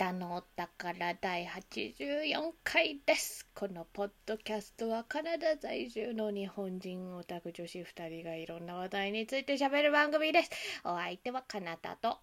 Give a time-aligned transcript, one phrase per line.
[0.00, 3.46] 北のお宝第84回です。
[3.54, 10.50] このポッドキャストはカナダ在住の日本人オタク女子2人がいろんな話題について喋る番組です。
[10.84, 12.16] お相手はカナダと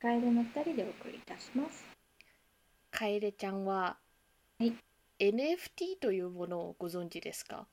[0.00, 1.84] 楓の二人でお送りいたします。
[2.90, 3.98] カエレちゃんは、
[4.58, 4.72] はい
[5.18, 7.66] NFT というものをご存知ですか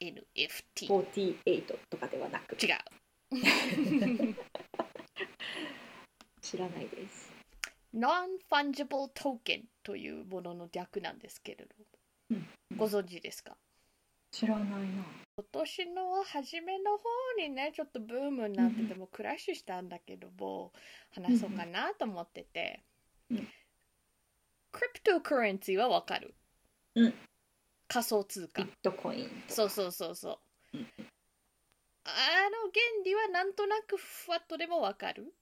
[0.00, 0.22] ？FT48
[0.86, 1.64] ?NFT。
[1.90, 2.76] とかではなく、違う。
[6.44, 7.32] 知らないです。
[7.94, 11.70] Non-Fungible Token というものの略なんですけれど
[12.30, 12.46] うん。
[12.76, 13.56] ご存知ですか？
[14.30, 14.76] 知らないな。
[15.36, 17.04] 今年の初めの方
[17.38, 20.72] にねちょっとブームになっててもクラッシュしたんだけども
[21.12, 22.84] 話そうかなと思ってて、
[23.30, 23.48] うん
[24.72, 26.34] クリプトカレンシーはわかる、
[26.96, 27.14] うん。
[27.86, 28.62] 仮想通貨。
[28.64, 29.30] ビットコイン。
[29.48, 30.40] そうそうそうそ
[30.74, 30.80] う、うん。
[30.80, 32.10] あ
[32.50, 35.32] の原理はなんとなくふわっとでもわかる？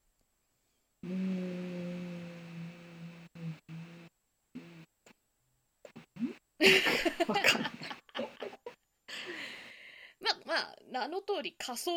[7.28, 7.72] わかんない。
[10.20, 11.90] まあまあ名の通り仮想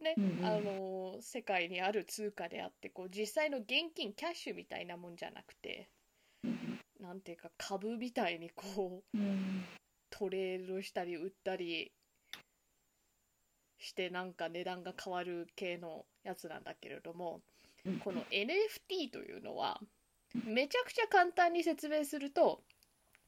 [0.00, 5.88] ね、うんうんあの世界にある通貨であってこう実際の現金キャッシュみたいなもんじゃなくて
[7.00, 9.64] なんていうか株みたいにこううん。
[10.10, 11.92] トレードしたり売ったり
[13.78, 17.42] してなんか値段が変わる系のやつなんだけれどもうん
[18.04, 19.80] この NFT というのは
[20.44, 22.60] めちゃくちゃ簡単に説明すると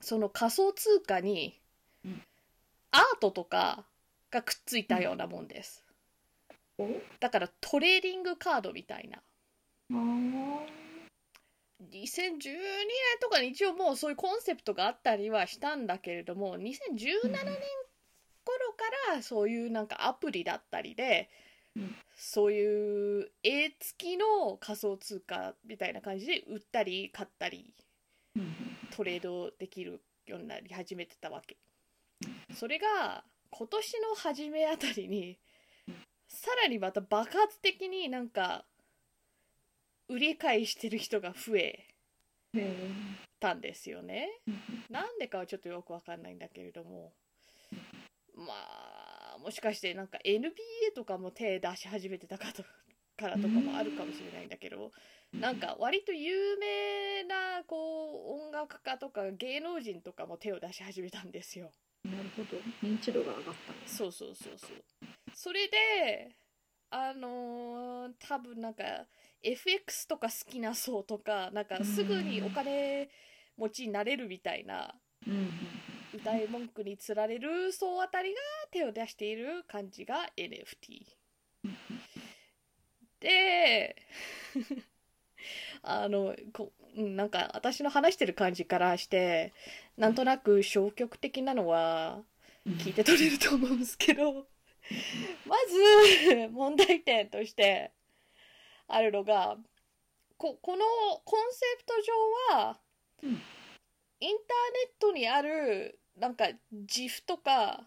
[0.00, 1.60] その仮想通貨に
[2.04, 2.22] うん。
[2.90, 3.84] アートとか
[4.30, 5.84] がくっついたようなもんです。
[6.78, 6.88] お？
[7.20, 9.18] だからトレーディングカードみたいな。
[9.18, 10.66] あー。
[11.92, 12.40] 2012年
[13.20, 16.72] とかに一応もうそういうコンセプトがあったりはしたんだけれども2017年
[17.30, 21.47] 頃からそういうなんかアプリだったりで、うん
[22.16, 27.72] そういう絵付きの仮想通貨みたいな感じで売ったり買ったり
[28.90, 31.56] トレードできるようになり始めてたわけ
[32.54, 35.38] それが今年の初めあたりに
[36.28, 38.64] さらにまた爆発的になんか
[40.08, 41.84] 売り買いしてる人が増え。
[43.40, 44.28] たんですよね
[44.90, 47.12] なんでかはちょっとよくわかんないんだけれども
[48.34, 49.07] まあ
[49.38, 50.50] もしかしてなんか NBA
[50.94, 52.62] とかも手出し始めてたかと
[53.16, 54.92] からとかもあるかもしれないんだけど
[55.32, 57.76] なんか割と有名なこ
[58.28, 61.70] う音楽家とか芸能人とかも手を出し始めたんですよ
[62.04, 62.58] なるほど。
[62.86, 63.88] 認知度が上がった。
[63.88, 64.70] そうそうそうそう
[65.34, 66.30] それで
[66.90, 68.84] あのー多分なんか
[69.42, 73.08] FX とか好きな層とかなんかすぐにお金
[73.56, 74.94] 持ちになれるみたいな
[75.26, 75.50] うんうん
[76.14, 81.06] 歌い文句につられる層あたりが手を出している感じが NFT
[83.20, 83.96] で
[85.82, 89.52] あのこなんか私の話してる感じからして
[89.96, 92.22] なんとなく消極的なのは。
[92.76, 94.32] 聞いて取れると思うんですけど
[95.46, 97.92] まず問題点として
[98.86, 99.56] あるのが
[100.36, 100.84] ここの
[101.24, 101.94] コンセプト
[102.52, 102.80] 上は、
[104.20, 106.44] インターネットにあるなんか
[106.86, 107.84] GIF とか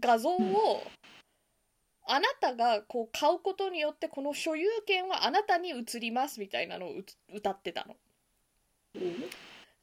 [0.00, 0.98] 画像を、うん
[2.10, 6.94] あなたがこう買うことによってこの所有権はあなたに移りますみたいなのを
[7.34, 7.96] 歌ってたの。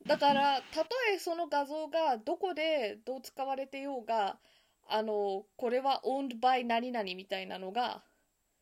[0.07, 4.38] だからたとえその画像がどこでどう使われてようが
[4.89, 8.01] あのこれは owned by 何々みたいなのが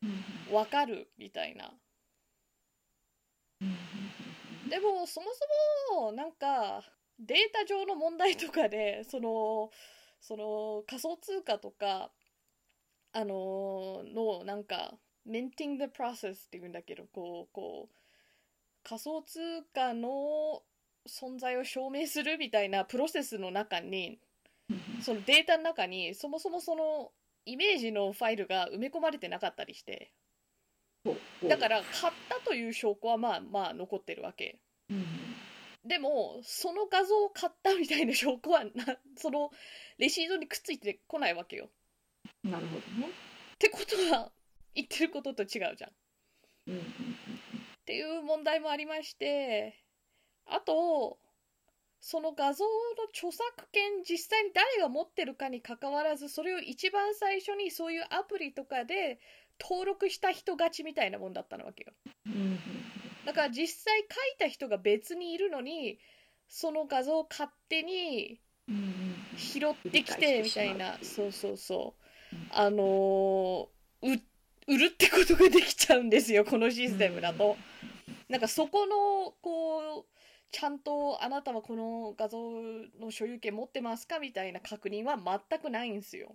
[0.02, 0.54] うん。
[0.54, 1.72] わかるみたいな。
[3.62, 4.03] うん
[4.68, 5.26] でもそも
[5.90, 6.82] そもなんか
[7.18, 9.70] データ上の問題とかで その
[10.20, 12.12] その仮想通貨とか
[13.12, 17.94] あののなんか minting the process っていうんだけどこうこう
[18.82, 20.62] 仮想通貨の
[21.06, 24.18] 存在を証明するみたいなプロセスの中に
[25.02, 27.12] そのデータの中にそもそもその
[27.44, 30.10] イメージのファイルが埋め込まれてなかったりして。
[30.18, 30.23] うん
[31.48, 34.58] だから買ったという証拠はまあまあ残ってるわけ。
[34.90, 35.04] うん。
[35.84, 38.70] でもその画像を買ったみたいな証拠はな
[39.16, 39.50] その
[39.98, 41.70] レシートにくっついてこないわけよ。
[42.42, 43.08] なるほどね。
[43.08, 44.32] ってことは
[44.74, 45.90] 言ってることと違うじゃん。
[45.90, 45.92] っ
[46.68, 46.84] うんうん
[47.84, 49.78] ていう問題もありまして
[50.46, 51.18] あと
[52.00, 52.70] その画像の
[53.14, 59.18] 著作権実際に誰が持ってるかにかかわらずそれを一番最初にそういうアプリとかで
[59.60, 61.92] 登録した人勝ちみたいなもんだったのわけよ
[63.24, 64.08] だから実際書い
[64.38, 65.98] た人が別にいるのに
[66.48, 68.40] その画像を勝手に
[69.36, 71.94] 拾ってきてみたいなそうそうそ
[72.32, 73.66] ううんあのー
[74.02, 74.20] う
[74.66, 77.56] 売るってことができちゃうんですよこのシステムだと。
[78.28, 80.04] なんかそこのこう
[80.50, 82.38] ちゃんとあなたはこの画像
[82.98, 86.34] の所有権持ってますかみたいな確認は全くないんですよ。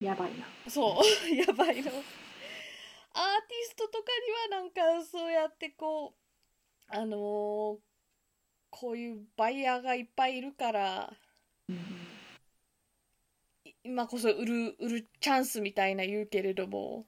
[0.00, 0.46] やばいな。
[0.68, 1.92] そう やばいの。
[3.20, 4.04] アーティストとか
[4.48, 7.76] にはなんかそうやってこうあのー
[8.70, 11.12] こういうバイヤーがいっぱいいるから
[13.82, 17.04] 今こそ売る売るチャンスみたいな言うけれども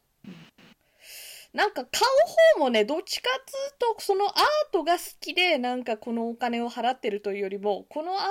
[1.54, 4.32] なんか買う方もねどっちかっつうとそのアー
[4.72, 8.26] トが好きでなんかこのお金を払ってるというよりもこのアー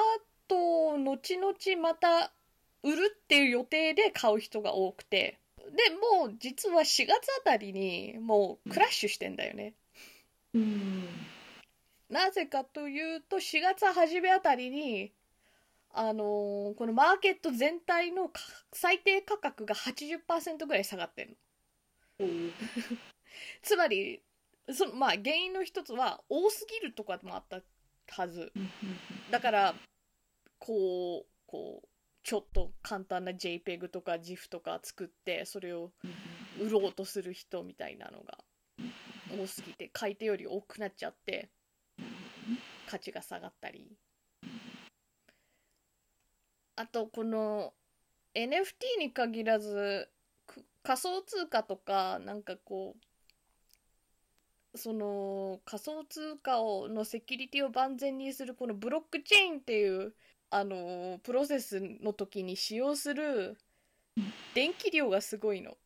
[0.47, 2.33] トを後々また
[2.83, 5.40] 売るっていう予定で買う人が多くて。
[6.17, 7.15] もう実は4月あ
[7.45, 9.73] たりにもうクラッシュしてんだよね。
[10.53, 11.07] うん。
[12.09, 15.13] なぜかというと4月初めあたりに
[15.93, 18.41] あのーこのマーケット全体のか
[18.73, 21.37] 最低価格が80%ぐらい下がってる
[22.19, 22.27] の。
[23.63, 24.21] つまり
[24.73, 27.61] そのまあ原因の一つは多すぎるとかもあった
[28.09, 28.51] はず。
[28.55, 28.69] うん。
[29.31, 29.75] だから
[30.59, 31.87] こうこう
[32.23, 35.91] ちょっと簡単な JPEG とか GIF とか作ってそれを
[36.59, 38.37] 売ろうとする人みたいなのが
[39.37, 41.49] 多すぎて買い手より多くなっちゃって
[42.87, 43.97] 価値が下がったり。
[46.75, 47.73] あとこの
[48.33, 50.09] NFT に限らず
[50.83, 52.95] 仮想通貨とかなんかこ
[54.73, 60.13] うその仮想通貨をのセキュリティを万全にするこのブロックチェーンっていう
[60.53, 63.57] あのプロセスの時に使用する
[64.53, 65.77] 電気量がすごいの。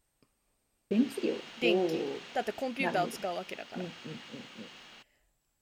[0.89, 1.33] 電気量？
[1.62, 2.00] 電気。
[2.33, 3.83] だってコンピューターを使うわけだから。
[3.83, 3.91] うんうん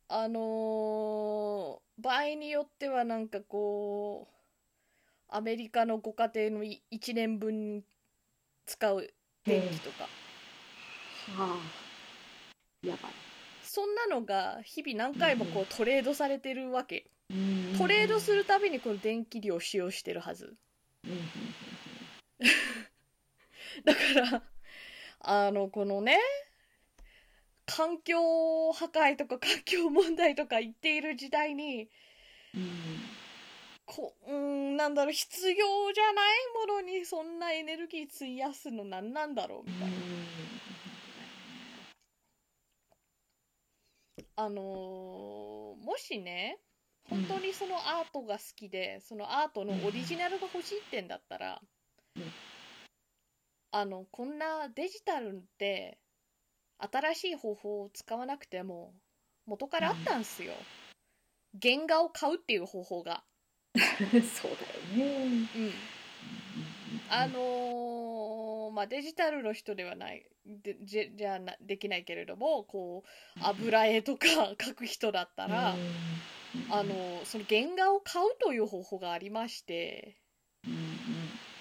[0.09, 4.33] あのー場合によってはなんかこう
[5.29, 7.83] アメリカのご家庭の1年分
[8.65, 9.13] 使う
[9.45, 10.07] 電気とか、
[11.29, 11.35] うん。
[11.35, 11.55] は
[12.83, 12.87] あ。
[12.87, 13.11] やばい。
[13.63, 17.05] そんなのが日々何回もこうトレードされてるわけ。
[17.07, 17.12] うん
[17.77, 20.55] トレードするたびにこの電気量を使用してるはず。
[23.83, 24.01] だか
[24.31, 24.43] ら
[25.19, 26.19] あのこのね
[27.65, 31.89] 環境破壊とか環境問題とか言っている時代に
[32.53, 32.69] うん
[33.85, 36.35] こうーんなんだろう必要じゃない
[36.67, 39.93] ものにそんなエネルギー費やすの何なんだろうみたいな、
[44.35, 46.59] あのーもしね
[47.09, 51.61] 本当にそのアートが好きで、そのアートのオリジナルが欲しいってんだったら、
[52.15, 52.23] うん。
[53.71, 55.97] あのこんなデジタルって
[56.77, 58.93] 新しい方法を使わなくても
[59.47, 60.53] 元からあったんすよ、
[61.61, 63.23] 原画を買うっていう方法が。
[63.75, 64.51] そう
[64.95, 65.49] だよね。
[65.55, 65.71] うん。
[67.09, 68.33] あのー
[68.73, 74.25] まあデジタルの人ではないでじじゃなできないけれどもこう油絵とか
[74.57, 75.75] 描く人だったら、
[76.69, 80.17] あのーその原画を買うという方法がありまして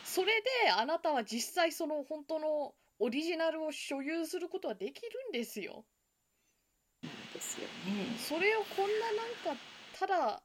[0.05, 5.85] それであなたは実際その本当のオリジナルを所有することはできるんですよ。
[7.03, 8.17] ですよね。
[8.19, 9.61] それをこんななんか
[9.99, 10.43] ただ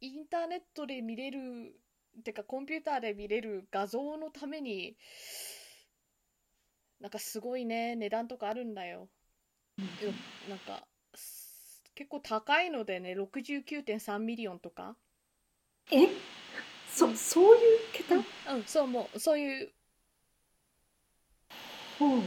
[0.00, 1.74] インターネットで見れる
[2.24, 4.96] てかコンピューターで見れる画像のために
[7.00, 9.08] なんかすごいね値段とかあるんだよ。
[9.78, 10.12] よ
[10.48, 10.93] なんかす
[11.94, 14.96] 結構高いのでね69.3 million とか。
[15.90, 16.08] え？
[16.92, 18.16] そそういう桁？
[18.16, 18.18] う
[18.58, 19.72] んそうもうそういう。
[21.98, 22.20] ほう。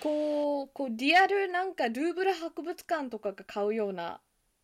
[0.00, 4.20] こうこうリアルなんかルーブル博物館とかが買うような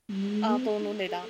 [0.09, 1.25] アートの値段。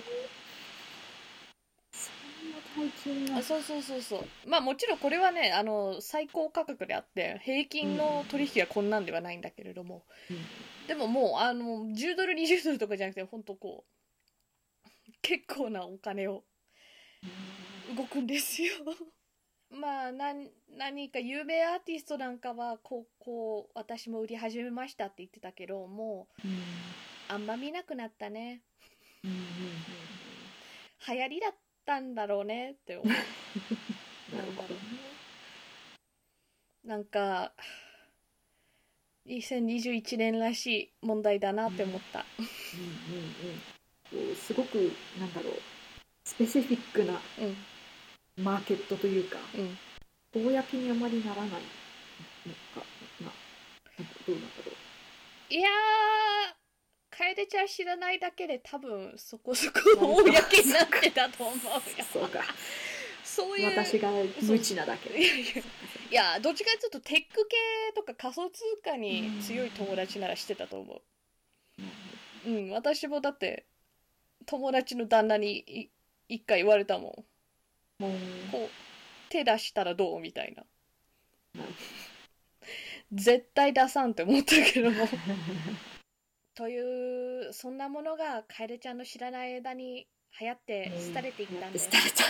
[3.37, 4.25] あそうそうそうそう。
[4.49, 10.05] まあもちろんこれはねあの最高価格であって平均の取引はこんなんではないんだけれども、
[10.93, 13.87] でももうあの10ドル20ドルとかじゃなくて本当こ
[14.87, 16.43] う結構なお金を
[17.97, 18.75] 動くんですよ。
[19.71, 26.59] まあ何何か有名アーティストなんかはこうこう私も売り始めましたって言ってたけどもううん。
[27.29, 28.61] あんま見なくなったね。
[29.25, 29.45] うんうんうん
[31.09, 31.55] 流行りだっ
[31.87, 33.07] たんだろうねって思う。
[34.33, 34.81] うんなるほどね。
[36.85, 37.55] なんか
[39.29, 44.37] 2021年らしい問題だなって思った、うんうんうん。
[44.37, 45.55] すごくなんだろう。
[46.25, 48.45] スペシフィックなうん。
[48.45, 49.79] マーケットというかうん。
[50.35, 52.87] 公にあまりならないのか
[53.21, 53.27] な。
[53.99, 55.55] なんかどうなんだろう。
[55.55, 56.63] いやー
[57.11, 61.61] 楓ちゃん知らないだけで多分そこそこ公になってたと思うよ。
[62.11, 62.41] そうか
[63.35, 64.11] そういう私が
[64.43, 65.09] 無知なだけ。
[65.09, 65.45] でいやいや。
[65.45, 65.49] い
[66.11, 67.57] いやどっちかっていうとテック系
[67.97, 71.01] とか仮想通貨に強い友達ならしてたと思
[72.47, 72.51] う。
[72.51, 72.71] うん。
[72.71, 73.65] 私もだって
[74.45, 75.89] 友達の旦那にい
[76.29, 77.25] 一回言われたも
[77.99, 78.03] ん。
[78.03, 78.13] もう
[78.51, 78.69] こう
[79.31, 80.65] 手出したらどうみたいな。
[83.13, 85.09] 絶対出さんって思ったけども。
[86.55, 90.07] というそんなものがカエルちゃんの知らない間に
[90.41, 92.25] 流行って廃れていったんです、廃れた。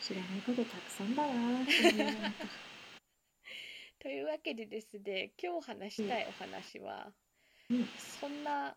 [0.00, 1.64] 知らないことたくさんだな
[4.00, 7.12] というわけでですね今日話したいお話は、
[7.68, 7.86] うん。
[8.20, 8.76] そんな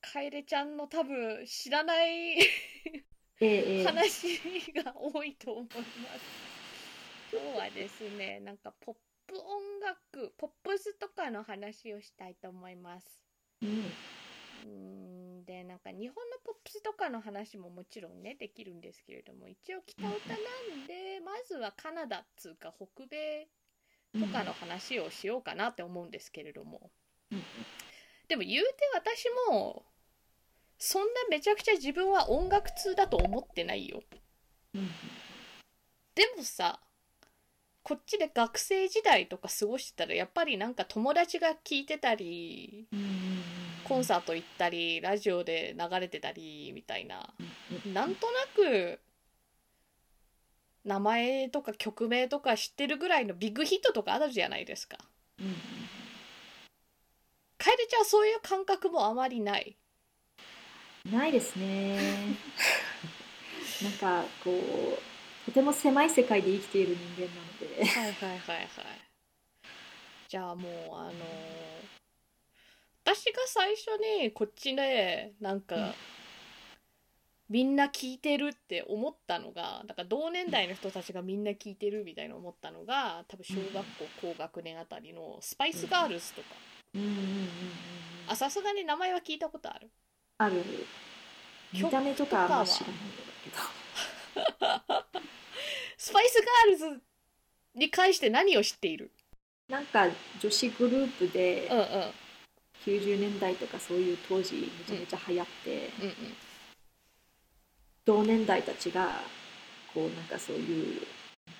[0.00, 2.36] カエルちゃんの多分知らない
[3.86, 4.40] 話
[4.72, 5.90] が多いと思います。
[7.32, 8.96] 今日はですね、なんかポッ
[9.26, 13.22] プ音楽、ポップスとかの話をしたいと思います。
[13.62, 13.90] うん
[15.44, 20.34] で、なんか日本のポップスとかの話ももちろんね、できるんですけれども、一応北歌な
[20.76, 23.48] んで、まずはカナダっつうか北米
[24.18, 26.90] とかの話をしようかなって思うんですけれども。
[27.30, 27.42] うん
[28.28, 29.84] でも言うて私も、
[30.78, 34.02] そんなめちゃくちゃ自分は音楽通だと思ってないよ。
[34.74, 34.88] うん
[36.14, 36.80] でもさ
[37.82, 43.31] こっちで学生時代とか過ごしてたらやっぱりなんか友達が聴いてたりうん
[43.84, 47.32] コンサート行ったりラジオで流れてたりみたいな。
[47.84, 49.00] うんなんとなく
[50.84, 54.98] 名前とか曲名とか知ってるぐらいのビッグヒットとかあるじゃないですか。
[55.40, 55.54] うん
[57.58, 59.76] 楓ちゃんはそういう感覚もあまりない。
[61.10, 61.96] ないですね。
[63.82, 67.84] なんかこうとても狭い世界で生きている人間なので。
[67.84, 68.68] はいはいはいはい。
[70.28, 72.01] じゃあもうあのー
[73.04, 73.86] 私が最初
[74.22, 75.92] にこっちでなんか、うん。
[77.50, 83.82] みんな聞いてるって思ったのがだから同年代の人たちがみんな聞いてるみたいな思ったのが多分小学校
[84.22, 86.46] 高学年あたりのスパイスガールズとか、
[86.94, 87.02] うん。
[87.02, 87.48] うんうんうんうん
[88.28, 89.90] あさすがに名前は聞いたことある。
[90.38, 90.62] ある。
[91.72, 95.12] 見た目とかはあんま知らないんだけど。
[95.98, 97.02] スパイスガールズ
[97.74, 99.10] に関して何を知っている？
[99.68, 100.06] なんか
[100.40, 102.12] 女子グループでうんうん
[102.86, 106.14] 90年代とかそういう当時めちゃめちゃ流行って、うんうん。
[108.04, 109.20] 同年代たちが
[109.94, 111.02] こうなんかそういう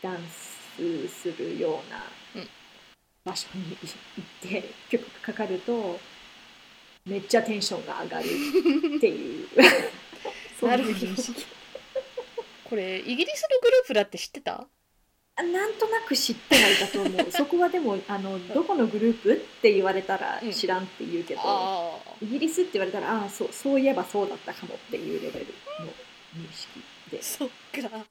[0.02, 2.02] ダンスするような
[2.43, 2.49] うん
[3.25, 6.00] 場所に行って曲がかかると
[7.07, 8.25] めっちゃテンションが上がる
[8.97, 9.49] っていう。
[10.59, 10.97] そ うないるほど。
[10.97, 11.47] 認識。
[12.64, 14.62] これイギリスのグループだって知ってた？
[14.62, 14.67] あ
[15.37, 17.31] なんとなく知ってはいたと思う。
[17.33, 20.53] そこはでもあのどこのグループって言われたらうん。
[20.53, 25.47] 知らんって言うけど、ああイギリスって言われたらああそうそういえばそうだったかもっていうレベル
[25.81, 25.93] の
[26.37, 27.23] 認識で。
[27.23, 28.07] そっか。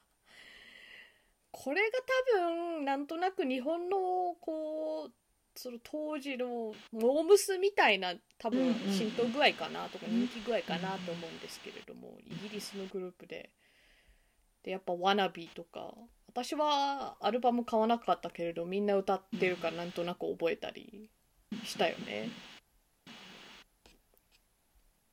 [1.52, 1.98] これが
[2.34, 5.12] 多分なんとなく日本のこう
[5.54, 8.92] その当時のモームスみたいな多分うんうん。
[8.92, 13.50] 浸透具合かなとか人気具合かなと思うんですけれどもイギリスのグループで。
[14.64, 15.92] でやっぱ「ワナビー」とか
[16.34, 21.10] 私はアルバム買わなかったけれどみんな歌ってるからなんとなく覚えたり
[21.62, 22.30] したよね。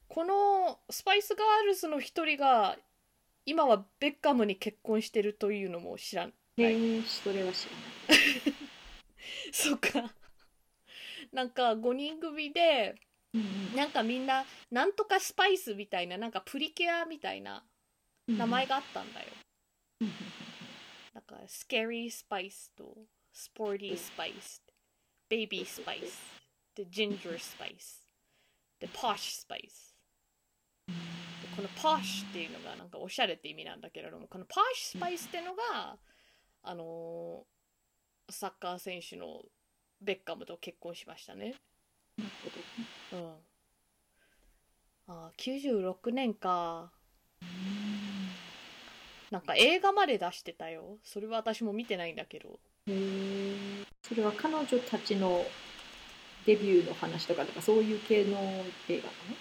[0.08, 2.78] このスパイスガールズの一人が
[3.46, 8.54] 今はベッカムに結婚してるというのも知らんへえ それは知らない
[9.52, 10.14] そっか。
[11.34, 12.96] なんか5人組で
[13.34, 17.66] うんなんかみんななんとかスパイスみたいななんかプリキュアみたいな
[18.28, 19.28] うん名前があったんだよ、
[21.30, 22.84] かスケリースパイスと
[23.32, 24.64] スポーティースパイス
[25.30, 26.20] ベイビースパイス
[26.76, 28.08] でジンジャースパイス
[28.80, 29.96] でポッシュスパイス
[30.88, 30.94] で
[31.56, 35.98] このポッシュっていうのがなんかおしゃれって意味なんだけれどもこのポッシュスパイスっていうのが、
[36.64, 37.60] あのー
[38.32, 39.42] サッカー選手の
[40.02, 41.56] ベッカムと結婚しましたね。
[42.16, 42.30] なる
[43.12, 43.34] ほどうん。
[45.08, 46.92] あー96年か。
[49.32, 50.98] なんか映画まで出してたよ。
[51.04, 52.60] それは私も見てないんだけど。
[52.88, 55.46] へえそれは彼女たちの
[56.46, 58.40] デビューの話とかとかそういう系の
[58.88, 59.36] 映画なの？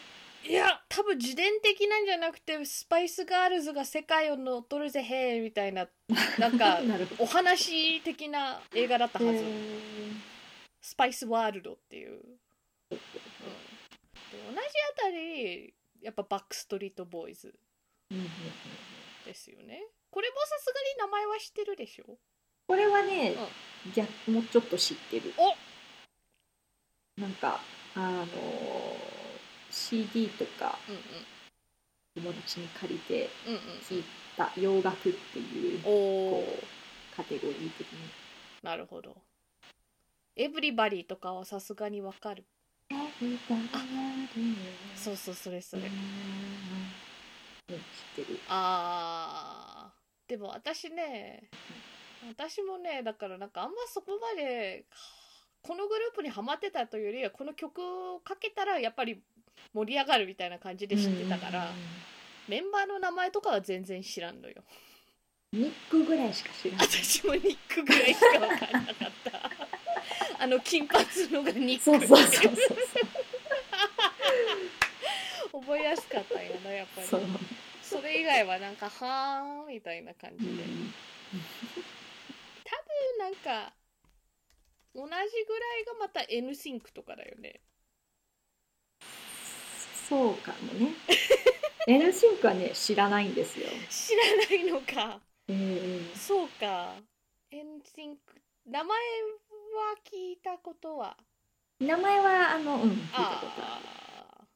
[0.45, 5.89] いや多分自伝的なんじゃなくてスパイスガールズが世界を乗っ取るぜへーみたいな
[6.39, 6.81] なんか
[7.19, 9.45] お話的な映画だったはず、
[10.81, 12.27] スパイスワールドっていう、うん、で
[12.91, 17.55] 同じあたりやっぱバックストリートボーイズ。
[18.11, 18.31] うんうんうん
[19.29, 19.85] ですよね。
[20.11, 22.17] これもさすがに名前は知ってるでしょ？
[22.67, 23.37] これはね、
[23.95, 25.35] 逆もうちょっと知ってる。
[25.37, 27.21] お！
[27.21, 27.61] なんか
[27.95, 28.27] あの
[29.71, 30.93] CD とかう
[32.21, 34.05] ん友達に借りてうんうん聴い
[34.37, 37.99] た洋楽っていううんおこーうテゴリー的に。
[38.63, 39.15] なるほど。
[40.37, 42.45] エブリバディとかはさすがにわかる。
[44.97, 45.83] そうそうそれそれ
[47.71, 47.81] うん、知
[48.23, 48.41] ってる。
[48.49, 49.99] あー。
[50.29, 51.49] でも私ね
[52.29, 54.85] 私もねだからなんかあんまそこまで
[55.63, 59.23] このグループにハマってたというよりはこの曲をかけたらやっぱり
[59.75, 61.71] 盛り上がるみたいな感じで知ってたから、
[62.49, 64.63] メンバーの名前とかは全然知らんのよ。
[65.53, 66.87] ニックぐらいしか知らない。
[66.87, 69.51] 私もニックぐらいしか分かんなかった。
[70.41, 72.55] あの金髪のがニックそうそうそうそう。
[75.61, 77.09] 覚えやすかったんやなやっぱり
[77.89, 80.65] それ以外はなんかはーんみたいな感じで、
[83.19, 83.73] なんか
[84.95, 87.61] 同じぐらいがまた N シンクとかだよね。
[90.09, 90.95] そうかもね。
[91.87, 93.67] N シンクはね知らないんですよ。
[93.91, 95.21] 知らないのか。
[95.49, 96.95] ええそうか。
[97.51, 98.97] N シンク名前は
[100.05, 101.17] 聞いたことは？
[101.81, 103.81] 名前はあのうん聞いたことあ
[104.39, 104.47] あー。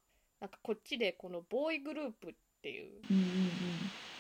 [0.41, 2.90] なんかこっちでこのボーイグループっていう。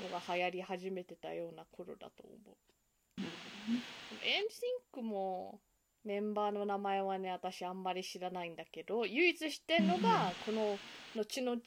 [0.02, 3.20] のが流行り始めてたような頃だと思う。
[3.20, 3.82] なるほどね
[4.24, 5.60] N シンクも
[6.04, 10.76] メンバーの名前はね私あんまり知らないんだけど唯一知ってんのが、この
[11.14, 11.60] 後々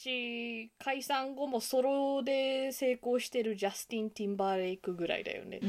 [0.77, 5.62] 解散後もソロで成功してるジャスティン・ティンバーレイクぐらいだよね。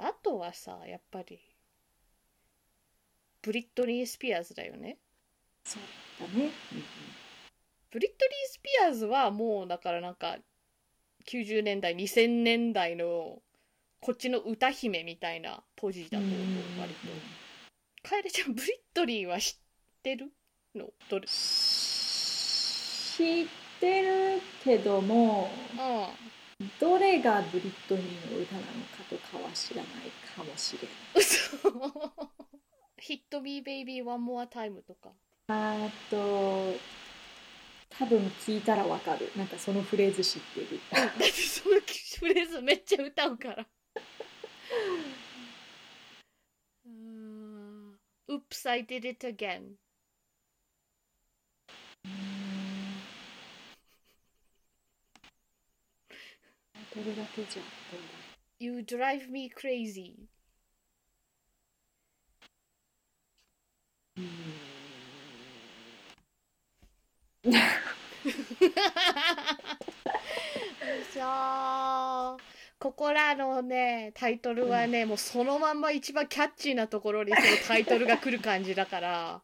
[0.00, 1.38] あとはさやっぱり
[3.42, 4.98] ブリットニー・スピアーズだよね。
[5.64, 5.82] そう
[6.20, 6.50] だね。
[7.96, 10.36] ブリットニー・スピアーズはもうだからなんか
[11.26, 13.38] 90年代2000年代の
[14.00, 16.30] こっちの歌姫みたいなポジだと思う
[16.78, 16.98] 割と。
[18.06, 19.56] カエルちゃんブリットニーは知っ
[20.02, 20.30] てる
[20.74, 20.90] の？
[21.08, 21.26] どれ？
[21.26, 21.30] 知
[23.44, 23.46] っ
[23.80, 25.48] てるけども
[26.60, 28.72] うどれがブリットニーの歌なのか
[29.08, 29.92] とかは知らない
[30.36, 30.80] かもしれ
[31.14, 31.24] ない。
[33.00, 35.14] ヒットミーベイビーワンモアタイムとか。
[35.48, 36.74] あと
[37.98, 39.30] 多分聞いたらわかる。
[39.36, 40.80] なんかそのフレーズ知ってる。
[40.92, 41.76] だってその
[42.18, 43.66] フレーズめっちゃ歌うから。
[46.86, 47.26] うーん。
[48.28, 49.78] Oops I did it again
[56.94, 58.08] どれだけじゃどうだ
[58.58, 60.14] You drive me crazy
[64.16, 64.20] う
[67.44, 67.85] そう
[72.78, 79.40] ここらのねタイトルはね、もうそのまんま一番キャッチーなところにそのタイトルが来る感じだから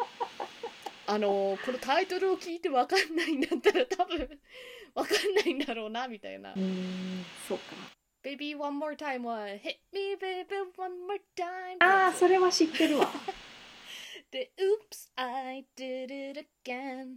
[1.06, 4.18] あのこのタイトルを聞いて分かんないんだったら多分
[4.94, 6.52] 分かんないんだろうなみたいな。
[6.52, 7.74] うーんそうか。
[8.22, 11.76] Baby one more time は Hit me baby one more time.
[11.80, 13.10] ああそれは知ってるわ。
[14.30, 17.16] で Oops I did it again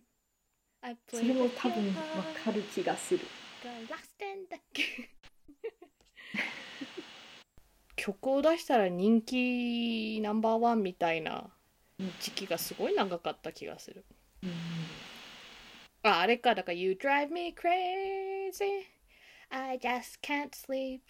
[1.08, 3.26] それも多分わかる気がする。
[7.96, 11.50] 曲を出したら人気ナンバーワンみたいな
[12.20, 14.06] 時期がすごい長かった気がする。
[14.44, 14.52] うん
[16.04, 18.86] あ、あれか、だから You drive me crazy
[19.50, 21.02] I just can't sleep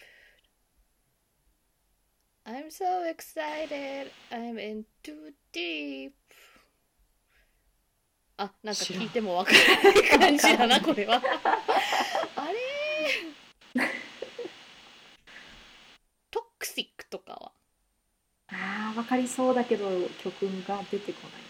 [2.46, 6.14] I'm so excited I'm in too deep
[8.38, 9.58] あ、なんか聞いてもわから
[10.18, 11.22] ない感じだな、 これは。
[12.36, 12.58] あれ
[16.30, 17.52] トクシックとかは？
[18.48, 19.88] ああわかりそうだけど
[20.22, 21.42] 曲が出てこない。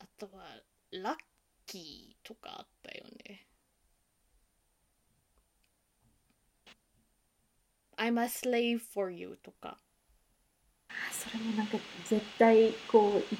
[0.00, 0.44] あとは
[0.90, 1.16] ラッ
[1.66, 3.46] キーとかあったよね。
[7.96, 9.78] I'm a slave for you とか。
[11.12, 13.38] それもなんか絶対こうい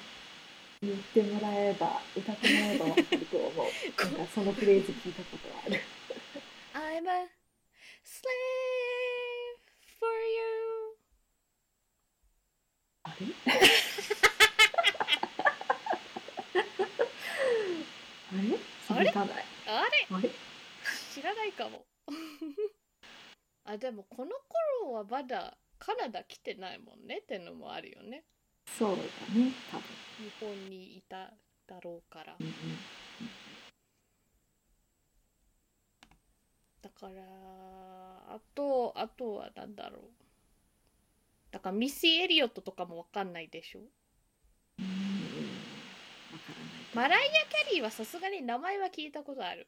[0.86, 3.66] 言ってもらえば歌ってもらえばわかると思 う。
[4.02, 5.80] なんかそのフレーズ聞いたことある。
[6.74, 7.28] I'm a
[8.04, 8.28] slave
[9.98, 10.96] for you.
[13.04, 13.26] あれ？
[18.90, 19.10] あれ？
[19.10, 19.36] あれ？
[19.66, 20.30] あれ？
[21.14, 21.84] 知らないかも。
[23.64, 24.32] あでもこの
[24.82, 28.24] 頃はまだカナダ来てないもんねってのもあるよね
[28.66, 29.84] そうだね、多分。
[30.18, 31.32] 日本にいた
[31.66, 32.36] だろうから。
[32.38, 32.52] うんうん
[36.82, 37.12] だから
[38.28, 40.02] あとあとはなんだろう。
[41.50, 43.80] だからミッシー・エリオットとかもわかんないでしょ？
[46.94, 49.66] マライア・キャリーはさすがに名前は聞いたことある、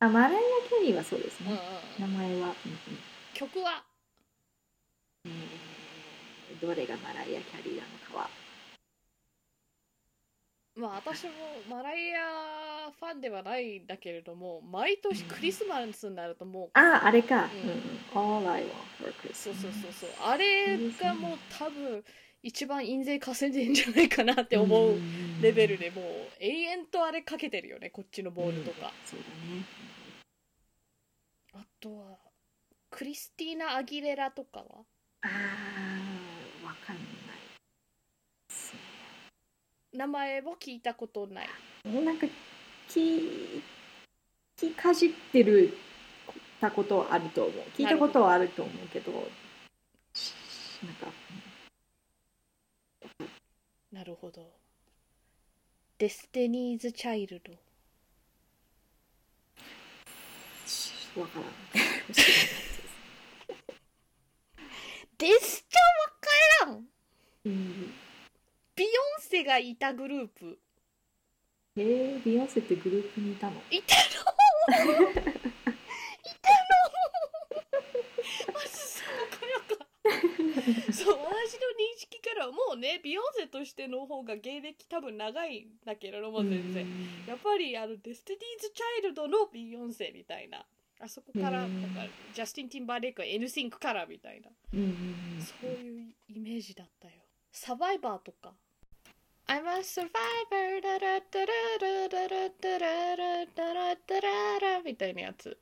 [0.00, 1.60] あ、マライア・キャリーはそうですうんうんね。
[1.98, 2.48] うん、名前は。
[2.48, 2.54] うん
[3.34, 3.84] 曲は？
[3.86, 3.93] うん
[6.60, 8.30] どれがマライア・キャリーなのかは。
[10.76, 11.30] まあ私も
[11.70, 17.48] マライアファンではないんだけれども毎年クリスマスになるともうあああれか、う
[18.16, 18.40] うんん。
[18.42, 20.10] All I Want for そう Christmas そうそうそう。
[20.24, 22.04] あれがもう多分
[22.42, 24.96] 一番印税稼いでんじゃないかなって思う
[25.40, 26.04] レベルでもう
[26.40, 29.64] 永遠とあれかけてるよねこっちのボールとか、そうだね。
[31.54, 32.18] あとは
[32.90, 34.64] クリスティーナ・アギレラとかは？
[35.22, 35.93] ああ
[36.74, 37.04] わかんない
[38.48, 38.74] です
[39.92, 41.48] 名前も聞いたことない。
[41.84, 42.26] ねなんか
[42.88, 43.62] 聞
[44.58, 45.76] 聞かじってる
[46.60, 47.54] たことはあると思う。
[47.76, 49.12] 聞いたことはあると思うけど
[50.12, 50.32] し
[50.84, 51.06] なんか
[53.92, 54.50] なるほど。
[55.98, 57.52] デスティニーズ・チャイルド。
[60.66, 62.73] しわからん
[65.16, 66.88] デスチャわからん。
[67.44, 67.92] うん。
[68.74, 70.58] ビヨンセがいたグループ
[71.76, 73.52] えー、ビヨンセってグループにいたの？
[73.70, 74.02] いたの？
[75.10, 75.34] いたの？
[78.52, 79.86] マジそうからか。
[80.92, 86.86] そう私の認識からはもうねビヨンセとしての方が芸歴多分長いんだけれども全然。
[87.28, 90.66] やっぱりあのデスティニーズ・チャイルドのビヨンセみたいな
[91.04, 92.00] あそこからうんなんか
[92.32, 93.00] ジャスティン・ティンバー。
[93.00, 94.48] レイクは N シンクからみたいな。
[94.72, 94.78] そ
[95.62, 97.14] ういうイメージだったよ。
[97.52, 98.54] サバイバーとか。
[99.46, 101.46] I'm a survivor ダラダラ
[101.78, 105.58] ダラダラダラダラダラダラみたいなやつ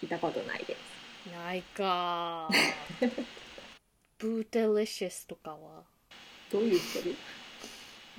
[0.00, 2.48] 聞いたことないですないか
[4.16, 5.84] Bootylicious とかは
[6.50, 7.00] どういう人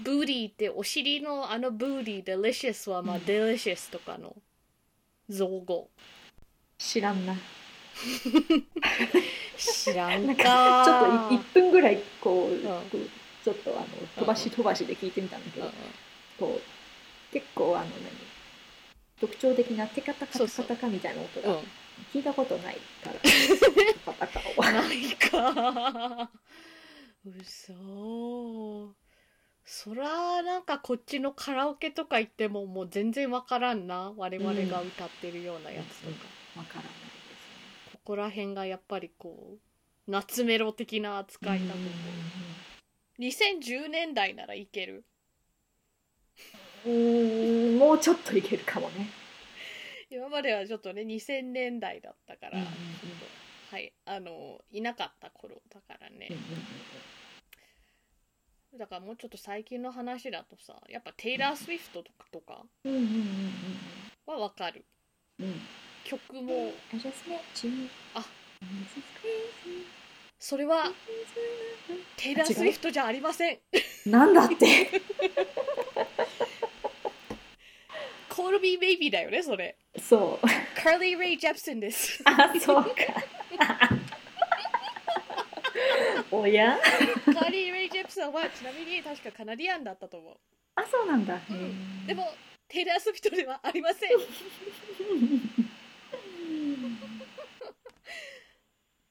[0.03, 4.35] booty ってお尻のあの booty delicious はまあ delicious とかの
[5.29, 5.89] 造語。
[6.77, 7.35] 知らんな。
[9.57, 12.59] 知らんなんかかちょっとい1分ぐらいこう,、う
[13.43, 13.85] ちょっとあの
[14.15, 15.69] 飛ばし飛ばしで聞いてみたんだけど、
[16.39, 17.93] こう結構あの何？
[19.19, 21.63] 特徴的なテカタカタカタカみたいな音うん、うがん。
[22.13, 23.29] 聞いたことないから、テ
[24.05, 26.31] カタカはないか。
[27.25, 28.95] うそ。
[29.71, 34.11] そら、なんかこっちのカラオケとか行ってももう全然わからんな。
[34.17, 36.25] 我々が歌ってるようなやつとか。
[36.57, 36.91] わからない
[37.93, 39.57] ここら辺がやっぱりこ
[40.07, 43.21] う、夏メロ的な扱いだと思う。
[43.21, 45.05] 2010年代ならいける。
[46.87, 49.07] うんもうちょっといけるかもね。
[50.09, 52.57] 今まではちょっとね、2000年代だったから、
[53.69, 56.29] はい、あの、いなかった頃だからね。
[58.77, 62.63] だからもうちょっと最近の話だとさやっぱテイラー・スウィフトとか
[64.25, 64.85] はわかる。
[65.39, 65.45] うん。
[65.47, 65.61] うん
[66.09, 66.71] 曲も.
[68.15, 68.25] あ.
[70.39, 70.91] それは
[72.17, 73.59] テイラー・スウィフトじゃありません。
[74.07, 75.01] なんだって。
[78.29, 79.77] コールビー・ベイビーだよねそれ。
[80.01, 80.47] そう。
[80.81, 82.23] カーリー・レイ・ジャプソンです。
[82.25, 82.91] あ、そうか。
[86.31, 86.77] おや？
[87.25, 90.37] カーリー・レイ・ジャプソンはちなみに確かカナディアンだったと思う。
[90.75, 91.41] あ、そうなんだ。
[91.49, 92.05] うん。
[92.05, 92.31] でも
[92.67, 94.09] テイラー・スウィフトではありません。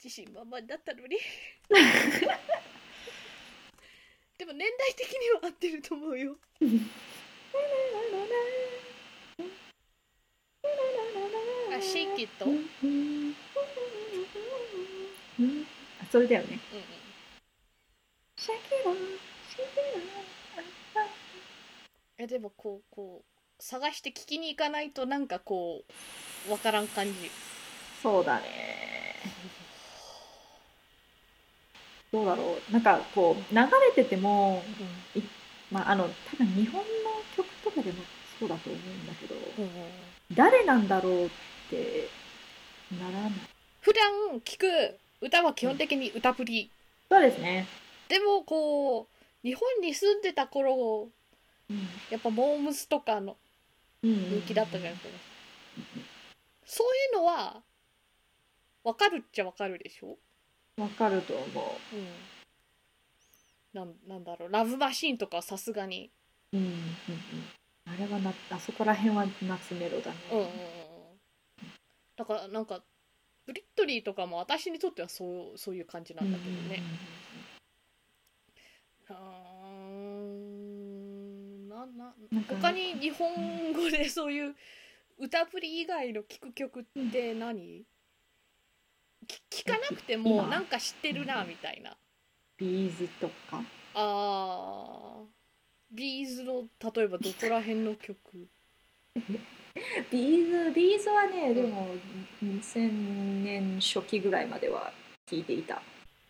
[0.03, 1.19] 自信満々だったのに。
[4.39, 6.37] でも年代的には合ってると思うよ。
[11.77, 12.47] あシェイキット、
[16.11, 16.59] それだよね。
[22.19, 25.83] えでもこうこう探して聞きに行かないとなんかこ
[26.49, 27.13] うわからん感じ
[28.03, 28.45] そうだね。
[32.13, 32.73] どうだろう。
[32.73, 34.63] なんかこう流れてても、
[35.71, 36.87] まああの多分日本の
[37.37, 37.99] 曲とかでも
[38.39, 39.35] そうだと思うんだけど、
[40.35, 41.29] 誰なんだろうっ
[41.71, 42.09] て
[42.99, 43.33] ならない。
[43.81, 46.71] 普段聞く歌は基本的に歌プリ、
[47.11, 47.67] そうですね。
[48.09, 49.07] でもこう
[49.43, 51.11] 日本に住んでた頃
[51.71, 51.79] うん
[52.11, 53.37] やっぱモームスとかの
[54.03, 54.31] うん。
[54.31, 55.15] 人気だったじゃないですか、
[56.65, 57.63] そういうのは
[58.85, 60.17] わかるっちゃわかるでしょ、
[60.81, 61.45] わかると思
[61.93, 61.97] う。
[61.97, 62.07] ん、
[63.75, 64.53] なんなんだろう。
[64.53, 66.13] ラブマシーンとかはさすがに。
[66.53, 66.57] う。
[66.57, 66.77] うんうんうん。
[67.93, 70.17] あれはな、あそこら辺は夏メロだね。
[70.31, 70.51] うんうんうんうん。
[72.17, 72.83] だからなんか
[73.47, 76.83] ブリットリーとかも私にとってはそうそういう感じなんだけどね、
[79.09, 82.55] うーんなななんか。
[82.57, 84.55] 他に日本語でそういう
[85.19, 87.85] 歌プリ以外の聴く曲って何？
[89.51, 90.49] 聞かなくても今。
[90.49, 91.97] なんか知ってるなみたいな。
[92.57, 93.63] ビーズとか？
[93.95, 95.25] あー。
[95.91, 96.65] ビーズの
[96.95, 98.17] 例えばどこら辺の曲？
[100.11, 101.95] ビーズビーズはねでも
[102.43, 104.93] 2000年初期ぐらいまでは
[105.31, 105.81] 聞いていた。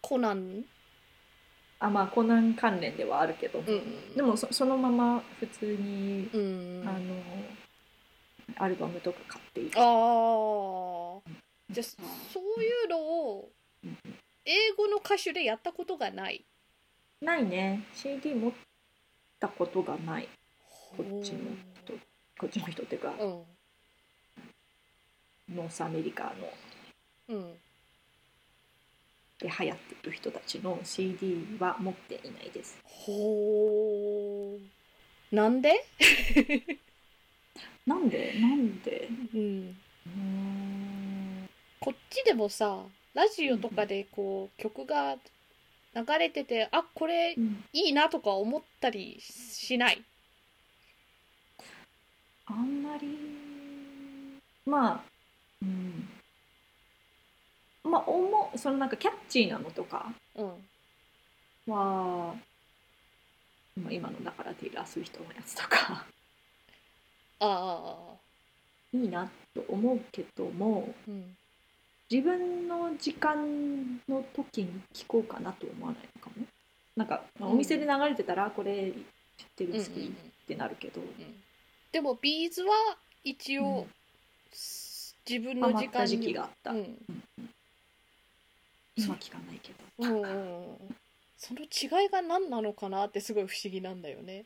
[0.01, 0.65] コナン？
[1.81, 3.61] あまあコナン関連ではあるけど。
[3.61, 4.15] も、うん。
[4.15, 6.89] でもそそのまま普通に、うん。
[6.89, 7.17] あの
[8.57, 11.21] アルバムとか買っていたあー。
[11.71, 11.87] じゃあ
[12.33, 13.51] そういうのを
[13.85, 13.97] うん
[14.45, 16.45] 英語の歌手でやったことがない？
[17.21, 17.85] ないね。
[17.95, 18.53] CD 持っ
[19.39, 20.29] たことがない。
[20.97, 21.41] こっちの
[21.85, 21.93] 人。
[22.39, 23.13] こっちの人っていうか。
[25.49, 25.57] うん。
[25.57, 26.33] ノースアメリカ
[27.29, 27.37] の。
[27.37, 27.53] うん
[29.39, 32.79] で流行ってる人たちの CD は持っていないです。
[32.85, 34.59] ほ
[35.33, 35.85] うなんで？
[37.87, 38.35] なんで？
[38.41, 39.09] なんで？
[39.35, 39.77] うん。
[40.07, 41.49] うーん
[41.81, 42.83] こっちでもさ
[43.15, 45.17] ラジオとかでこう曲が
[45.95, 47.65] 流れててあこれうん。
[47.73, 50.03] いいなとか思ったりしない？
[52.47, 53.07] あんまり
[54.67, 55.01] まあ
[55.63, 55.98] うん
[57.89, 60.47] まあ思うそのなんかキャッチーなのとかうん。
[61.73, 62.35] は、
[63.77, 66.07] まあ、今のだからテイラー・スウィフトのやつとか。
[67.41, 67.97] ああ
[68.93, 71.37] いいなと思うけどもうん。
[72.11, 76.43] 自分の時間の時に聞こうかなと思わないのかも。
[76.43, 76.49] ね
[76.97, 78.93] なんかまあお店で流れてたらこれ
[79.37, 80.11] 知ってるうんうん好きっ
[80.49, 81.09] てなるけど、うん
[81.91, 82.75] でもビーズは
[83.25, 83.87] 一応、うん。
[84.53, 86.99] す自分の時間に時期があった、うん
[88.99, 90.95] 今聞かないけど、うん。
[91.37, 94.45] その違いが何なのかなってすごい不思議なんだよね、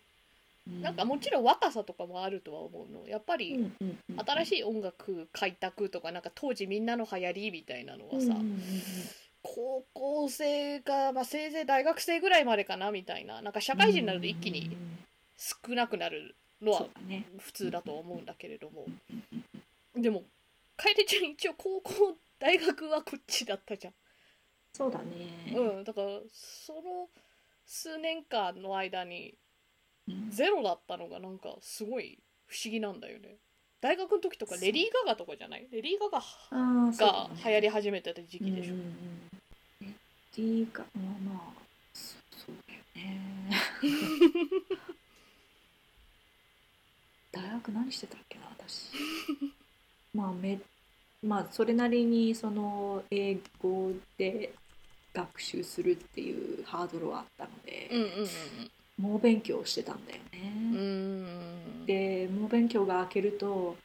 [0.83, 3.09] なんかもちろん若さとかもあるとは思うの。
[3.09, 3.73] やっぱり、
[4.17, 8.37] 新しい音楽開拓とかなんか当時みんなの流行りみたいなのはさ、
[9.43, 14.77] 高校生が、まあ、せいぜい大学生ぐらいまでかなみたいななんか社会人になると一気に
[15.37, 16.87] 少なくなるのは
[17.39, 18.87] 普通だと思うんだけれども。
[19.97, 20.23] でも
[20.77, 23.95] 楓ちゃん一応高校大学はこっちだったじゃん
[24.73, 27.09] そうだね、うんだからその
[27.67, 29.35] 数年間の間に
[30.09, 30.31] うん。
[30.31, 33.37] ゼロだったのがなんかすごい不思議なんだよね。
[33.81, 35.69] 大学の時とかレディー・ガガとかじゃない？
[35.71, 37.41] レディー・ガガがね。
[37.45, 39.87] 流行り始めてた時期でしょ、うんうんうん。
[39.87, 39.95] レ
[40.37, 41.63] ディーがまあまあ
[41.95, 43.51] そそうだよね。
[47.33, 48.91] 大学何してたっけな私。
[50.15, 50.59] まあめ
[51.23, 54.53] まあそれなりにその英語で
[55.13, 58.29] 学習するっていうハードルはあったので、うんうんうん
[58.99, 63.77] 猛勉強してたんだようね、んで猛勉強が明けると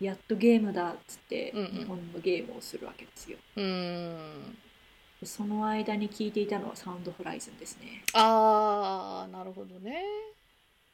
[0.00, 4.56] やっとゲームだっつって日本のゲームをするわけですよ、うん。
[5.20, 8.02] でその間に聞いていたのはサウンドホライズンですね。
[8.14, 10.02] ああなるほどね。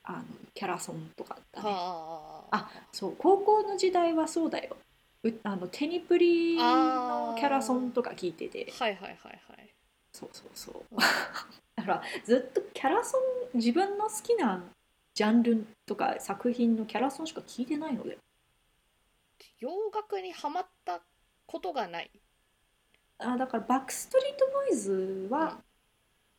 [0.03, 0.25] あの
[0.55, 1.71] キャラソンとかだね。
[1.71, 4.77] はあそう高校の時代はそうだよ。
[5.23, 8.73] うあのテニプリのキャラソンとか聞いてて。
[8.79, 9.71] はいはいはいはい
[10.19, 10.85] そうそうそう。
[11.77, 13.21] だからずっとキャラソン
[13.55, 14.65] 自分の好きな
[15.15, 18.19] ジャンルとか作品のキャラソンしか聞いてないので。
[19.61, 21.01] 洋楽にハマった
[21.47, 22.11] ことがない。
[23.19, 25.65] あだからバックストリートボーイズは、うん。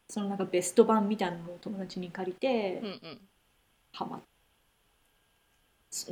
[0.09, 3.29] そのなんかベスト版みたいなのを友達に借りて、うんうん。
[3.93, 4.21] ハマっ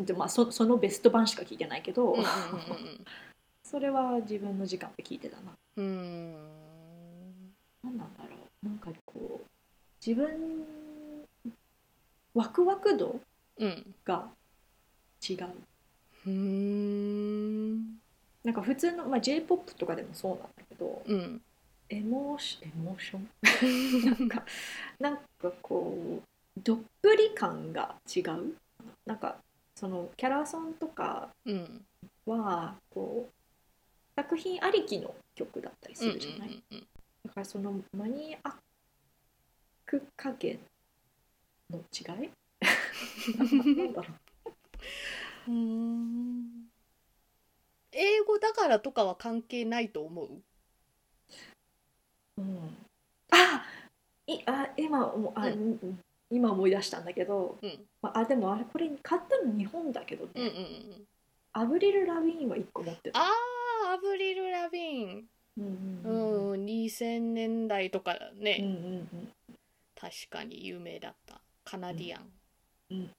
[0.06, 2.16] でまあそそのベスト版しか聞いてないけど、
[3.62, 5.56] それは自分の時間で聞いてたな。
[5.76, 6.57] うん
[7.88, 8.30] 何なんだろ
[8.64, 8.66] う。
[8.68, 9.46] なんかこう
[10.06, 10.30] 自分
[12.34, 13.20] ワクワク度
[13.60, 13.96] うん。
[14.06, 14.28] が
[15.28, 15.38] 違う。
[16.26, 17.98] うーん
[18.44, 21.42] なんか普通の、まあ、j p o p とかでもそうなんだけどうん。
[21.90, 23.30] エモーシエモーション？
[24.20, 24.46] なんか
[25.00, 28.56] なんかこうどっぷり感が違う。
[29.06, 29.38] なんか
[29.76, 31.86] そのキャラソンとかうん。
[32.26, 33.32] はこう
[34.16, 36.88] 作品ありきの曲だったりするじゃない、うんうん
[37.28, 38.54] だからそのマニアッ
[39.86, 40.60] ク加減
[41.70, 42.32] の違い？
[43.78, 44.08] なんだろ
[45.48, 45.52] う。
[45.52, 45.56] うん。
[45.56, 45.60] う
[46.44, 46.68] ん
[47.92, 50.42] 英語だからとかは関係ないと思う？
[52.38, 52.78] うん、
[53.32, 53.66] あ
[54.28, 55.80] いあ今もあ、うん。
[55.82, 57.88] うん今思い出したんだけど、うん。
[58.02, 61.08] まあ、あでもあれこれ買ったの日本だけどね、うんうんうん
[61.54, 66.52] アブリル・ラビーンは1個持ってた、あーアブリル・ラビーンうんううん。
[66.52, 68.70] うんん2000年代とかね、うんう
[69.18, 69.34] ん
[70.00, 72.32] 確かに有名だったカナディアン、
[72.92, 73.12] うん。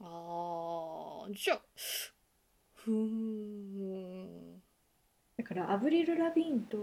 [0.00, 1.60] ああじゃあ
[2.74, 4.62] ふーん。
[5.36, 6.78] だからアブリル・ラビーンと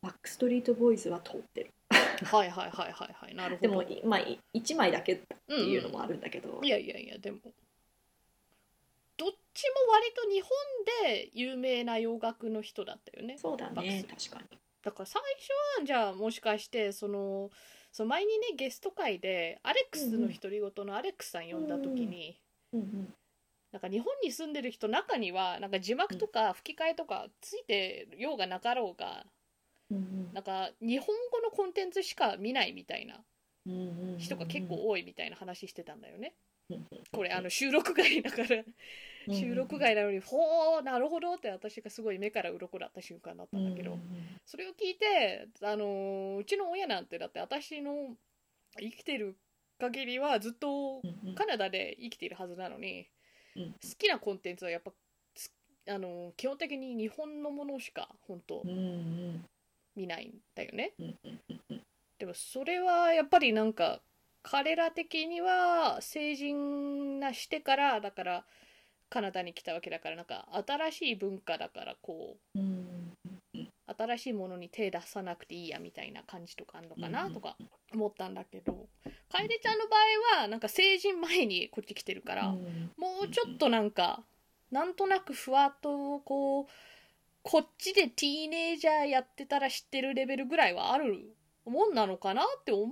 [0.00, 1.70] バックストリート・ボーイズは通ってる。
[2.24, 7.38] はいはいはいはいはいなるほでどもいまあい1枚だけってうんいうのもあるんだけど、いやいやいやでも
[9.16, 10.50] どっちも割と日本
[11.04, 13.36] で有名な洋楽の人だったよね。
[13.38, 14.58] そうだね確かに。
[14.82, 17.50] だから最初はじゃあもしかしてその
[17.92, 22.40] その前にねゲスト会でアレックスの独り言のアレックスさん呼んだ時に、
[22.72, 23.14] うんうん。
[23.70, 29.24] なんか日本に住んでる人中にはなんか字幕とか吹き替えとかついてようがなかろうが
[29.90, 33.20] うんなんか日本語のコンテンツしか見ないみたいな
[34.18, 36.34] 人が結構多いみたいな話してたんだよね。
[36.74, 38.62] うんこれあの収録外だから
[39.28, 44.00] うん収録外なのにほーなるほどって私がすごい目から鱗だった瞬間だったんだけど、うん
[44.44, 48.16] それを聞いて、あのーうちの親なんてだって私の
[48.78, 49.36] 生きてる
[49.78, 51.00] 限りはずっと
[51.36, 53.08] カナダで生きているはずなのに、
[53.56, 53.72] うん。
[53.72, 54.92] 好きなコンテンツはやっぱ、
[55.34, 55.50] つ
[55.88, 58.62] あのー基本的に日本のものしか本当
[59.94, 60.94] 見ないんだよね。
[62.18, 64.00] でもそれはやっぱりなんか
[64.42, 68.44] 彼ら的には成人なしてからだから
[69.08, 73.12] カナダに来たわけだからなんか新しい文化だからこううん。
[73.84, 77.34] 新しいものに手出さなくていいやみたいな感じとかあるのかうなん。
[77.34, 77.56] とか
[77.92, 78.86] 思ったんだけど
[79.30, 79.96] 楓ちゃんの場
[80.38, 82.90] 合はなんか成人前にこっち来てるからうん。
[82.96, 84.22] もうちょっとなんか
[84.70, 86.66] なんとなくふわっとこう
[87.42, 91.34] こっちでティーネイジャーやってたら知ってるレベルぐらいはある
[91.66, 92.88] もんなのかなって思う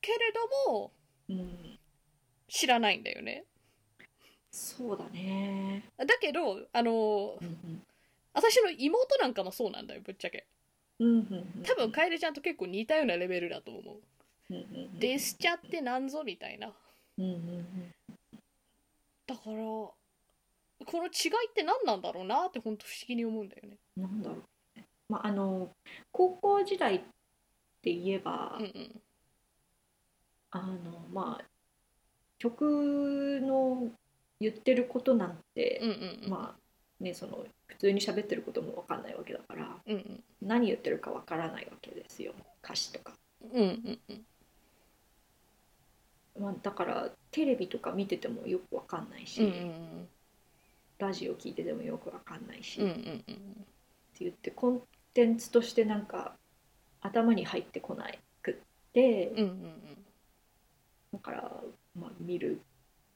[0.00, 0.18] けれ
[0.66, 0.92] ども
[1.28, 1.78] うん
[2.48, 3.44] 知らないんだよね。
[4.50, 5.84] そうだね。
[5.96, 7.82] だけどあのうんうん。
[8.32, 10.46] 私の妹なんかもそうなんだよぶっちゃけ。
[10.98, 11.16] うんうん
[11.56, 14.00] うん多分楓ちゃんと結構似たようなレベルだと思う。
[14.50, 16.72] うんうんうんデスチャってなんぞみたいな。
[17.18, 17.94] うんうんうん
[19.26, 19.94] だからこ
[20.94, 21.10] の違い
[21.50, 23.76] って何なんだろうなって本当不思議に思うんだよね。
[23.96, 24.86] なんだろうね。
[25.08, 25.70] まああの
[26.10, 27.00] 高校時代っ
[27.82, 29.02] て言えば、うんうん
[30.52, 31.44] あのまあ
[32.38, 33.90] 曲の
[34.40, 36.30] 言ってることなんて、うんうんうん。
[36.30, 40.24] まあねその普通に喋ってることも分かんないわけだからうんうん。
[40.42, 42.32] 何言ってるか分からないわけですよ。
[42.64, 43.12] 歌詞とか、
[43.52, 44.24] うんうんうん。
[46.42, 50.08] まあ、だからテレビとか見ててもよく分かんないし、うんうん
[50.98, 53.66] ラジオ聞いててもよく分かんないし、うんうってんうん。
[54.18, 54.82] 言ってコン
[55.14, 56.34] テンツとしてなんか
[57.00, 58.54] 頭に入ってこないくっ
[58.92, 59.99] て、うんうんうん
[61.12, 61.52] だから、
[61.98, 62.60] まあ、見る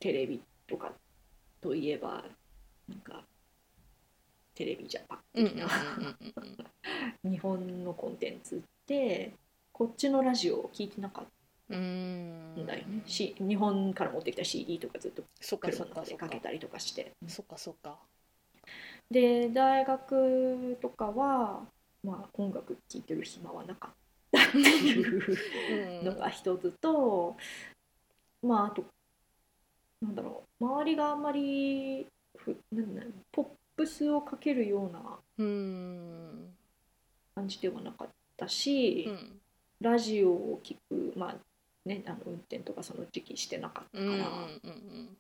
[0.01, 0.93] テレビとか
[1.61, 2.25] といえば
[2.89, 3.25] なんか
[4.55, 5.67] テレビジャパンな
[7.23, 9.33] うん 日本のコンテンツって
[9.73, 11.25] こっちのラジオを聞いてなかっ
[11.69, 17.13] たんだよね、し日本から持ってきた CD とかずっとそっかそ車の中でっかけたりとかして。
[17.27, 17.99] そっかそっか。
[19.11, 21.67] で大学とかは、
[22.03, 23.91] まあ、音楽聴いてる暇はなかっ
[24.33, 26.05] たっていううん。
[26.05, 27.37] のが一つと、
[28.45, 28.85] まああと
[30.03, 35.01] なんだろう周りがあんまりふなんなんポップスをかけるような
[35.39, 36.55] うん。
[37.35, 39.41] 感じではなかったし、うん。
[39.81, 41.37] ラジオを聞くまあ
[41.85, 44.25] ねあの運転とかその時期してなかったうんうんか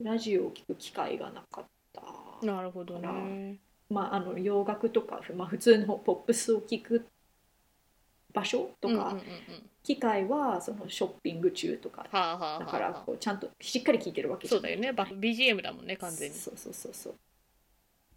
[0.05, 2.03] ら、ラジオを聞く機会がなかった。
[2.43, 3.59] うんなるほどね。
[3.89, 7.07] まあ、あの洋楽とか、まあ、普通のポップスを聞く
[8.35, 9.21] 場所とか、うんうんうんうん。
[9.83, 14.73] 機会はそのショッピング中とかはあはあはあだからこうちゃんとしっかり聞いてるわけじゃない。
[14.73, 14.93] そうだよね。
[14.93, 16.37] バ BGM だもんね完全に。
[16.37, 17.15] そうそうそうそう。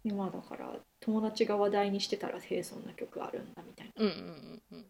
[0.04, 3.92] 今だから友達が話題にしてたらへえそんな曲あるんだみたいな。
[4.04, 4.86] うんうんうんうん。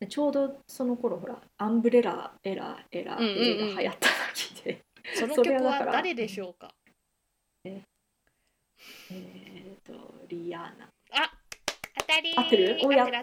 [0.00, 3.38] でちょうどその頃ほらアンブレラエラエラうんうんうん。
[3.38, 4.82] 映画流行った時で、
[5.14, 6.74] そのそれ曲は誰でしょうか？
[7.64, 7.82] えっ
[9.84, 9.92] と
[10.28, 10.88] リアーナ。
[11.12, 11.30] あ
[11.98, 12.78] 当たり合ってる？
[12.82, 13.22] おやったー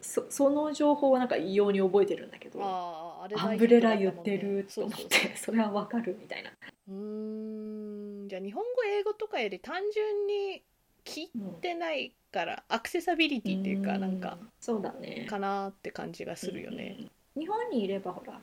[0.00, 6.50] そその情報はなんか異様に覚えてるんだけどあああれアンブレラ言ってると思ってそれはわかるみたいな、
[6.88, 10.62] うーんじゃあ日本語英語とかより単純に
[11.04, 15.26] 聞いうんてないからアクセサビリティっていうかなんかそうだね。
[15.28, 16.96] かなって感じがするよね。
[17.00, 18.40] うん日本にいればほら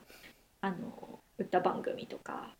[0.60, 2.54] あの歌番組とか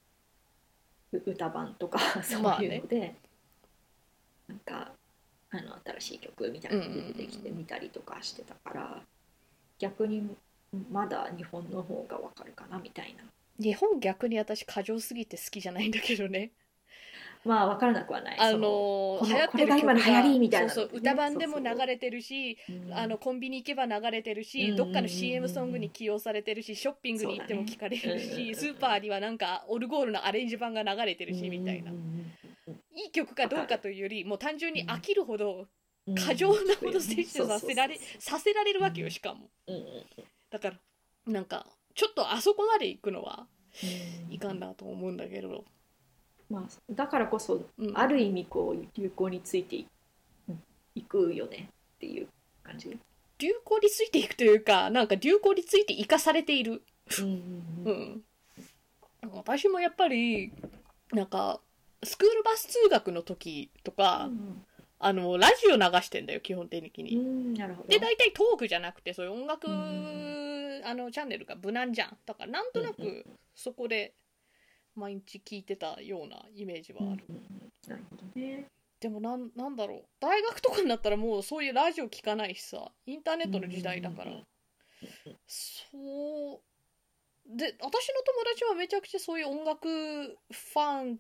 [1.13, 2.67] う歌番とかそうまあね。
[2.67, 3.15] いうので、
[4.49, 4.93] なんか
[5.59, 7.47] あの新しい曲みたいなのが出てきてうん。
[7.47, 9.03] うんうん見たりとかしてたから、
[9.79, 10.37] 逆に
[10.91, 13.25] まだ日本の方がわかるかなみたいな。
[13.59, 16.51] 日本逆に私過剰すぎて好きじゃないんだけどね。
[17.45, 18.41] まあわからなくはない。
[18.41, 22.95] あその流行ってる曲が流行りみたいなのそうそうね歌版でも流れてるしうん。
[22.95, 24.65] あのコンビニ行けば流れてるし、うん。
[24.65, 31.91] うんうんうんどっかの CM ソングに起用されてるしショッピングに行っても聞かれるし、ねスーパーにはなんかオルゴールのアレンジ版が流れてるし、みたいな。
[31.91, 32.44] うんうんうん
[32.95, 35.67] いい曲かどうかというよりもう単純に飽きるほど
[36.27, 39.49] 過剰なほど摂取させられさせられるわけよしかも、
[40.51, 40.77] だから
[41.27, 43.47] なんかちょっとあそこまで行くのは
[44.31, 45.65] いかんなと思うんだけど、
[46.51, 49.85] まあ、だからこそ、うん、ある意味こう流行について
[50.95, 52.29] いくよねっていう
[52.63, 52.97] 感じ。
[53.39, 56.83] 流行についていくというかなんか流行について生かされている、
[57.19, 58.23] うん、うん、
[59.33, 60.53] 私もやっぱり
[61.13, 61.61] なんか
[62.05, 64.65] スクールバス通学の時とか、うん
[65.05, 67.55] あのラジオ流してんだよ基本的に。
[67.59, 67.89] なるほど。
[67.89, 74.15] で大体トークじゃなくてそういう音楽、あのチャンネルが無難じゃんだからなんとなくそこで
[74.95, 77.25] 毎日聞いてたようなイメージはある。
[77.87, 78.67] なるほどね。
[78.99, 80.05] でもなんなんだろう。
[80.21, 84.33] 大学とかになったらもうそういうラジオ聞かないしさインターネットの時代だから、
[85.47, 87.59] そう。
[87.59, 91.19] で私の友達はめちゃくちゃそういう音楽ファン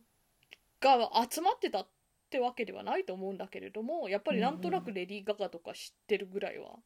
[0.84, 1.88] が集まってたっ
[2.30, 6.76] てわけではないと思うんだけれどもやっぱりなんとなくレディー・ガガとか知ってるぐらいは、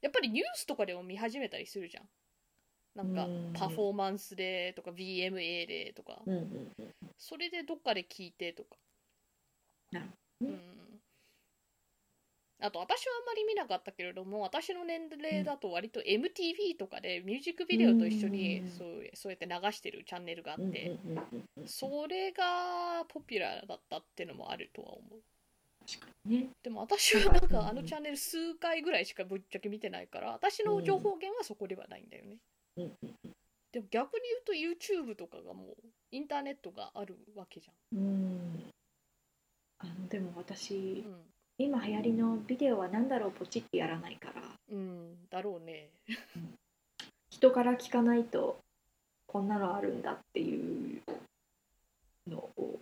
[0.00, 2.04] やっぱりニュースとかでも見始めたりするじゃん。
[2.94, 3.26] なんか
[3.58, 6.20] パフォーマンスでとか VMA でとか、
[7.16, 8.76] それでどっかで聞いてとか、
[10.40, 10.71] うん
[12.62, 20.96] あと私はあんまり見なかったけれども私の年齢だと割と MTV とかでミュージックビデオと一緒にそうそうやって流してるチャンネルがあって
[21.66, 25.20] それがポピュラーだったっていうのもあるとは思う。
[26.24, 32.36] ね、でも私はなんかあのチャンネル数回ぐらいしかぶっちゃけ見てないから私の情報源はそこではないんだよね。
[33.72, 35.76] でも逆に言うと YouTube とかがもう
[36.12, 37.98] インターネットがあるわけじゃん。
[37.98, 38.72] うん
[39.78, 41.31] あのでも私、うん
[41.62, 44.42] 今流行りのビデオは何だろうポチってやらないから。
[44.72, 45.90] うんだろうね。
[47.30, 48.58] 人から聞かないと
[49.28, 51.02] こんなのあるんだっていう
[52.28, 52.80] のを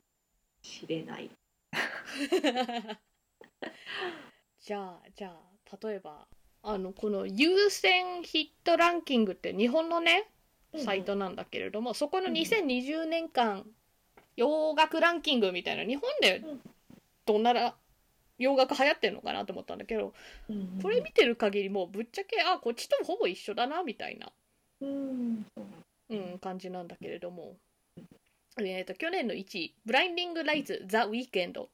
[0.63, 1.31] 知れない。
[4.61, 6.27] じゃあじゃあ例えば
[6.63, 10.31] あのこの優先ヒットランキングって日本のね
[10.79, 13.67] サイトなんだけれども、うん、そこの2020年間
[14.37, 16.43] 洋楽ランキングみたいな日本で
[17.27, 17.75] どんなら
[18.41, 20.15] 洋楽流行ってんのかなと思ったんだけど、
[20.49, 24.33] うんうん、これ見てる限りもうぶっちゃけあこっちともほぼ一緒だなみたいな、
[24.81, 25.47] うん、
[26.09, 26.15] う。
[26.15, 27.57] ん、感じなんだけれども、
[28.59, 31.69] えーと、去年の1位「ブラインディング・ライツ・ザ・ウィーケンド」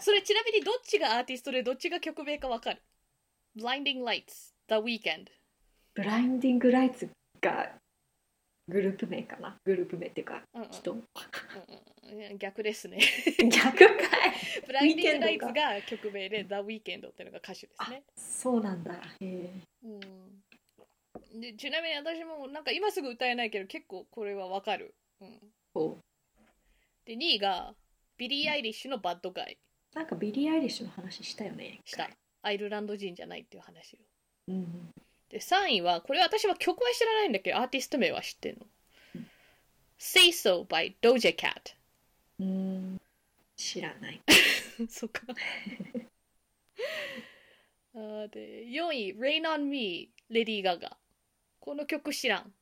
[0.00, 2.82] それちなみにどっちがアーティストでどっちが曲名かわかる
[3.56, 5.28] ？Blinding Lights The Weeknd
[5.94, 7.08] Blinding Lights
[7.40, 7.72] が
[8.68, 9.56] グループ名かな。
[9.64, 12.98] グループ名っていうか、うんうん、人、うんうん、逆ですね。
[13.50, 14.34] 逆かい。
[14.66, 18.02] Blinding Lights が曲名で「The Weeknd っていうのが歌手ですね。
[18.16, 18.94] そうなんだ。
[18.94, 19.50] へえ、
[19.82, 19.88] う
[21.36, 25.40] ん、でちなみに私もなんか今すぐ歌えないけど結構これはわかる、うん、
[27.04, 27.74] で2位が
[28.16, 29.58] ビリー・アイリッシュの「バッドガイ」
[29.94, 32.10] なんかビリー・アイリッシュの話したよねした。
[32.42, 33.98] アイルランド人じゃないっていう話を、
[34.48, 34.90] うん、
[35.30, 38.66] で、3位は、これ私は曲は知らないんだけど、アーティスト名は知ってんの。
[39.98, 41.74] Say So by Doja Cat。
[42.40, 43.00] うん、
[43.56, 44.20] 知らない。
[44.88, 45.22] そっか。
[47.96, 50.98] あで、4位、Rain on Me、レディー・ガガ。
[51.60, 52.52] この曲知らん。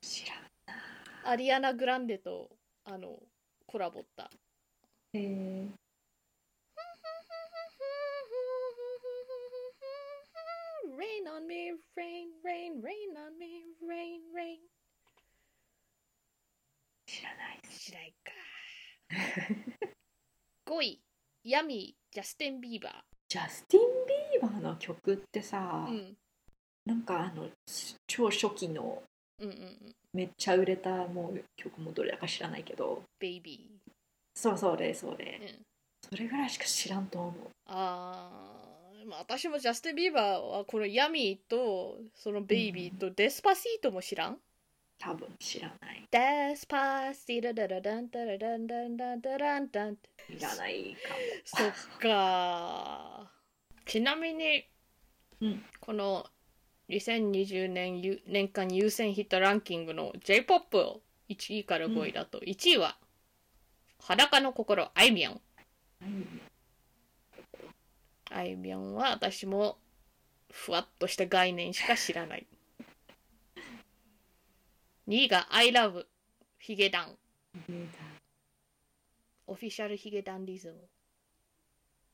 [0.00, 1.30] 知らんな。
[1.30, 2.50] アリアナ・グランデと、
[2.84, 3.22] あの、
[3.66, 4.30] コラボった。
[5.12, 5.68] へえ。
[10.96, 14.58] Rain on me, rain, rain, rain on me, rain, rain.
[17.06, 17.60] 知らない。
[17.68, 18.32] 知らないか。
[20.66, 21.00] 5位、
[21.44, 23.02] Yummy、ジャスティン・ビーバー。
[23.28, 26.16] ジャスティン・ビーバーの曲ってさ、うん、
[26.86, 27.50] なんかあの
[28.06, 29.02] 超初期の
[29.40, 33.92] うんうんうん、めっちゃ売れたもう曲もどれだか知らないけど「ベイビー」
[34.32, 35.64] そうそれそれ、うん、
[36.08, 37.50] それぐらいしか知らんと思う。
[37.66, 38.73] ああ
[39.06, 44.38] まあ、私もジャスティン・ビーバーはこのヤミーとそのベイビーとデスパシートも知らん？
[44.98, 46.06] 多分知らない。
[46.10, 49.96] デスパシートダダダンダダダンダンダンダダンダン
[50.30, 51.16] いらないかも。
[51.44, 51.64] そ
[51.96, 53.30] っか。
[53.84, 54.64] ちなみに、
[55.40, 56.26] うん、この
[56.88, 62.96] 2020年年間優先ヒットランキングの J-POP を1位から5位だと、うん、1位は
[64.00, 65.40] 裸の心あいみょん。
[68.36, 69.78] あいみょんは私も
[70.50, 72.46] ふわっとした概念しか知らない。
[75.06, 76.04] 2位が I love
[76.58, 77.16] ヒゲダン。
[79.46, 80.74] オフィシャルヒゲダンリズム。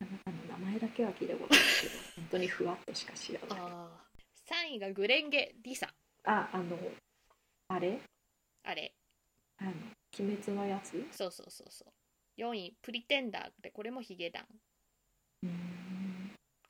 [0.01, 1.65] 名前だけは聞いたことない。
[1.81, 3.59] けど、本当にふわっとしか知らない。
[4.71, 5.89] 3位がグレンゲ・リサ。
[6.25, 6.77] ああの
[7.69, 7.99] あれ？
[8.65, 8.93] あれ。
[9.59, 9.71] あの
[10.19, 11.03] 鬼滅のやつ？
[11.13, 12.41] そうそうそうそう。
[12.41, 14.45] 4位プリテンダーでこれもヒゲダン。
[15.45, 15.70] うん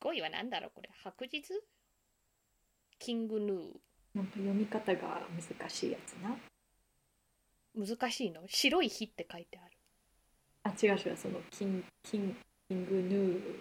[0.01, 0.91] 5位は何だろうこれ。
[1.05, 1.43] 白日？
[2.99, 3.71] キングヌー。
[4.15, 5.21] なんか読み方が
[5.59, 6.37] 難しいやつな。
[7.77, 8.43] 難しいの？
[8.49, 9.77] 白い日って書いてある。
[10.65, 11.17] あ違う違う。
[11.17, 12.37] そのキンキン
[12.69, 13.57] キングヌー。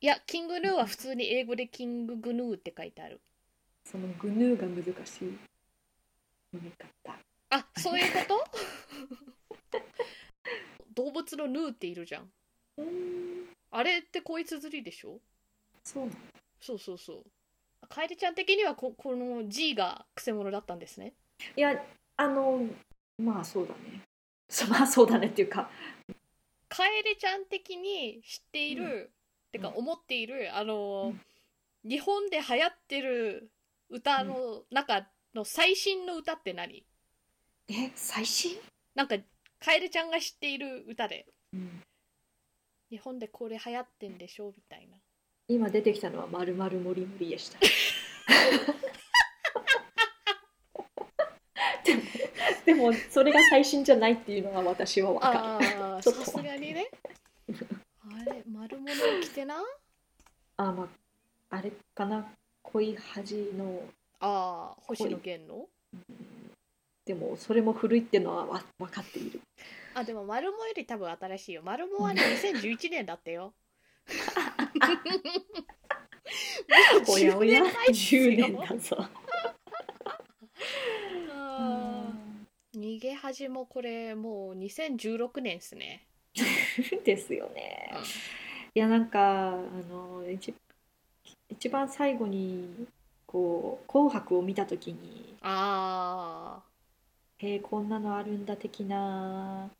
[0.00, 3.20] いやキングヌーは普通に英語でキンググヌーって書いてある。
[3.84, 5.38] そのグヌーが難しい。
[6.52, 7.18] 読み方。
[7.50, 8.44] あそういうこ
[9.72, 9.80] と？
[10.94, 12.30] 動物のヌーっているじゃん。
[13.70, 15.20] あれってこいつ釣りでしょ？
[15.84, 16.12] そうな
[16.60, 17.24] そうそうそう。
[18.16, 21.12] ちゃん的にはここの G がくせ者だったんですね。
[21.56, 21.84] いや
[22.16, 22.66] あの
[23.18, 24.00] まあそうだね。
[24.48, 25.70] そ まあそうだねっていうか。
[26.68, 29.10] カエルちゃん的に知っている、うん。
[29.52, 29.74] てかうん。
[29.76, 31.12] 思っているあの、
[31.84, 31.88] うん。
[31.88, 33.50] 日本で流行ってる
[33.90, 36.84] 歌の中の最新の歌って何？
[37.68, 38.58] え最新？
[38.94, 39.16] なんか
[39.60, 41.26] カエルちゃんが知っている歌で。
[41.52, 41.82] うん。
[42.90, 44.52] 日本でこれ流行ってんでしょ？
[44.56, 44.96] みたいな
[45.48, 47.58] 今出てきたのはまるまるもりもりでした。
[51.84, 52.00] でも
[52.64, 56.02] でもそれが最新じゃないっていうのは私は分かる。
[56.02, 56.88] さすがにね。
[58.10, 59.62] あれ丸物を着てな？
[60.56, 60.84] あま
[61.50, 62.32] ああれかな。
[62.62, 63.82] 恋恥の
[64.20, 65.68] ああ星野源の？
[67.04, 69.42] でもそれも古いっていうのはわ分かっている。
[69.92, 71.62] あでも丸物より多分新しいよ。
[71.62, 73.52] 丸物はね2011年だったよ
[77.08, 78.14] おやおや10年前ですよ。
[78.22, 79.08] 10年だぞ。
[82.74, 86.06] 逃げ恥もこれもう2016年ですね、
[87.04, 87.90] ですよね。
[87.94, 88.00] うん。
[88.00, 88.04] い
[88.74, 89.52] やなんかあ
[89.88, 90.52] の一
[91.48, 92.88] 一番最後に
[93.26, 96.60] こう「紅白」を見た時にあ
[97.38, 99.70] 「へえこんなのあるんだ」的な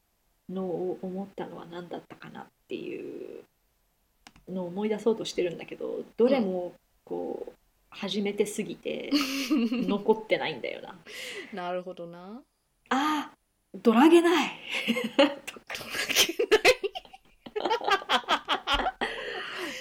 [0.49, 3.45] のを思ったのは何だったかなっていう
[4.49, 6.75] のを思い出そうとしてるんだけどどれも
[7.05, 7.53] こう
[7.91, 10.99] 初めてすぎてー残ってないんだよな。
[11.55, 12.43] なるほどな。
[12.91, 14.51] あードラゲない。
[15.47, 15.61] とか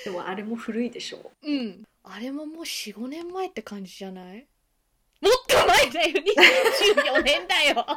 [0.04, 1.32] でもあれも古いでしょ。
[1.42, 1.84] うん。
[2.04, 4.46] あれももう45年前って感じじゃない？
[5.22, 6.22] もっと前だよ。
[7.16, 7.86] 2014年だよ。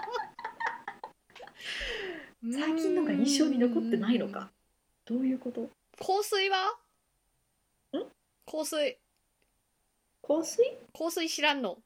[2.53, 4.51] 最近のが印象に残ってないのか。
[5.05, 5.69] どういうこと？
[5.99, 6.75] 香水は？
[7.95, 8.05] ん？
[8.45, 8.99] 香水。
[10.23, 10.79] 香水？
[10.93, 11.79] 香水知らんの？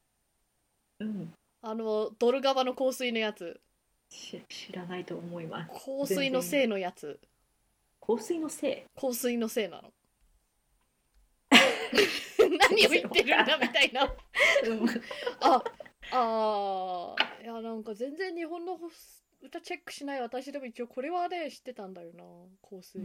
[0.98, 1.32] うん。
[1.62, 3.60] あのドルガバの香水のやつ。
[4.08, 5.70] し知らないと思います。
[5.72, 7.20] 香水のせいのやつ。
[8.00, 9.92] 香水のせ香水のせいなの。
[12.70, 14.04] 何を言ってるんだみたいな。
[14.04, 14.88] い、うん、
[15.40, 15.62] あ
[16.12, 17.44] あー。
[17.44, 18.78] いやなんか全然日本の
[19.42, 22.24] 歌チェックしない私でも一応これはね知ってたんだよな
[22.68, 23.00] 香水、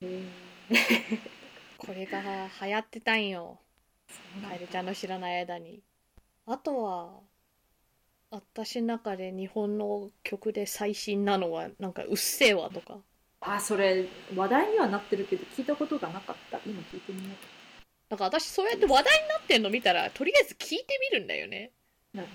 [0.00, 0.22] へ
[1.76, 2.20] これが
[2.60, 3.58] 流行ってたんよ。
[4.42, 5.82] カエルちゃんの知らない間に。
[6.46, 7.20] あとは
[8.30, 13.00] 私の中で日本の曲で最新なのはなんか「うっせぇわ」とか。
[13.40, 16.60] あそれ話題にはなってるけど聞いたことがなかった。
[16.66, 17.36] 今聞いてみよ
[18.08, 21.72] なんか私そうやって話題になってんの見たらとりあえず聞いてみるんだよね。
[22.14, 22.28] うなる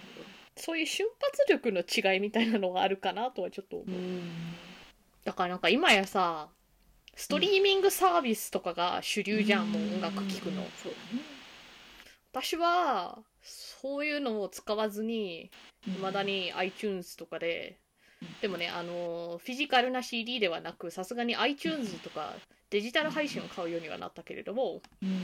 [0.55, 3.99] そういう瞬発力の違いみたいなのがあるかなとはちょっと思う。
[5.23, 6.49] だからなんか今やさ
[7.15, 10.63] ストリーミングサービスとかが主流じゃん、もう音楽聴くの。
[10.81, 11.23] そうだね
[12.31, 15.51] 私はそういうのを使わずに
[15.87, 15.93] うん。
[15.95, 17.77] 未だに iTunes とかで
[18.21, 18.27] うん。
[18.41, 22.33] でもねあのフィジカルな CD ではなくさすがに iTunes とか
[22.71, 25.23] デジタル配信を買うようにはなったけれどもうん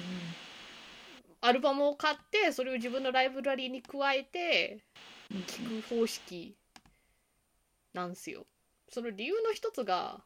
[1.42, 4.84] アルバムを買ってそれを自分のライブラリーに加えて
[5.34, 5.44] うん。
[5.44, 6.56] 聴く方式
[7.94, 8.46] なんすよ。
[8.90, 10.22] その理由の一つがうん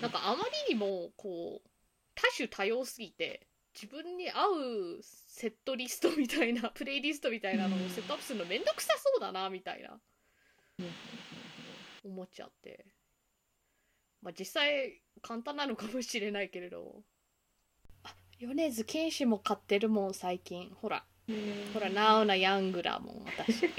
[0.00, 1.68] なんかあまりにもこう
[2.14, 3.46] 多種多様すぎて
[3.80, 10.00] 自分に合うセットリストみたいな プレイリストみたいなのをセットアップするのめんどくさそうだなみたいな。
[10.78, 10.90] うん。
[12.10, 12.86] 思っちゃって。
[14.20, 17.04] まあ実際簡単なのかもしれないけれど。
[18.02, 20.70] あ米津玄師も買ってるもん最近。
[20.70, 21.06] ほら。
[21.28, 23.68] うんほらナウなヤングだもん私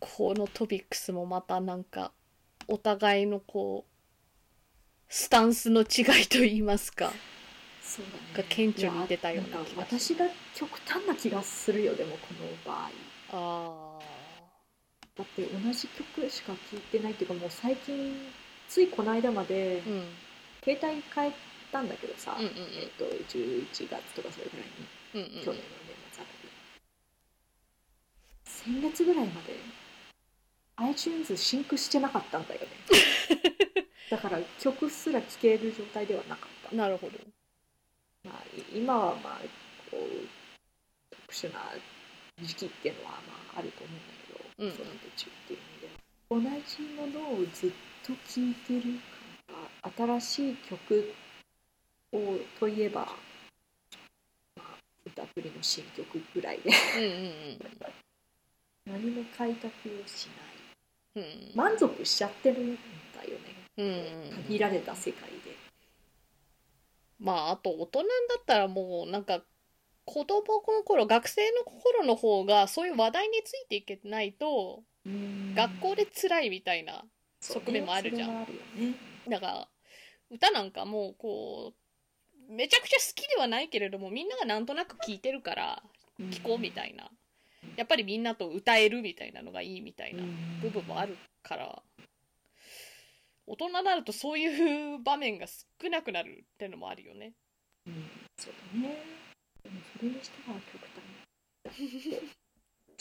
[0.00, 2.12] このトピックスもまたなんか
[2.66, 3.90] お互いのこう
[5.08, 7.12] スタンスの違いと言いますか。
[7.82, 8.18] そうだね。
[8.34, 12.86] が顕著に出たような気が私が極端な気がするよでもこの場
[13.32, 13.98] 合。
[13.98, 13.98] あ
[15.16, 18.30] だって同じ曲しか聴いてないっていうかもう最近
[18.68, 20.04] ついこの間までーうん。
[20.62, 21.32] 携帯変えっ
[21.72, 22.56] たんだけどさ、うんうんうん。
[22.58, 25.44] えっと11月とかそれぐらいにうんうん。
[25.44, 26.50] 去年の年末あたり。
[28.44, 29.54] 先月ぐらいまで
[30.80, 32.66] iTunes シンクしてなかったんだよね。
[34.10, 37.18] だから曲すら聴ける状態ではなかった、なるほど。
[38.24, 39.40] まあ、い今はまあ
[39.90, 40.26] こう
[41.10, 41.60] 特殊な
[42.42, 43.16] 時期っていうのはま
[43.56, 44.68] ああると思うんだけど、うん。
[44.68, 45.90] うん子育て中っていう意味で。
[46.30, 47.70] 同じものをずっ
[48.02, 48.98] と聴いてる
[49.44, 51.14] から新しい曲
[52.12, 53.06] をといえば、
[54.56, 56.70] まあ、歌プリの新曲ぐらいで。
[56.96, 57.58] うんうん。
[58.86, 60.49] 何も開拓をしない
[61.16, 62.74] うんうん満足しちゃってるん
[63.14, 63.54] だよね。
[63.76, 65.36] うんうん限られた世界で。
[67.18, 68.06] まああと大人だ
[68.40, 69.42] ったらもうなんか
[70.04, 70.42] 子供
[70.76, 74.82] の頃学生の頃の方がそういう話題についていけないと
[75.54, 77.04] 学校で辛いみたいな
[77.40, 78.28] 側面もあるじゃん。
[78.28, 78.94] それはあるよね。
[79.28, 79.68] だから
[80.30, 81.72] 歌なんかもうこ
[82.48, 85.82] うめちゃくちゃ好きではないけれどもみんながなんとなく聴いてるから
[86.32, 87.10] 聴こうみたいな
[87.76, 90.22] やっぱりみんなと歌えるみたいなのがいいみたいな
[90.60, 91.82] 部分もあるから
[93.46, 97.32] 大人になるとそういう場面が少なくなるってのもあるよね。
[97.86, 98.10] うん。
[98.38, 98.96] そうだね。
[99.62, 101.80] でもそれにしたら極端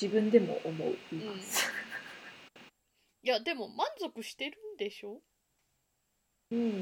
[0.01, 1.69] 自分でも思います。
[3.21, 5.21] いやでも満足してるんでしょ？
[6.51, 6.79] うん、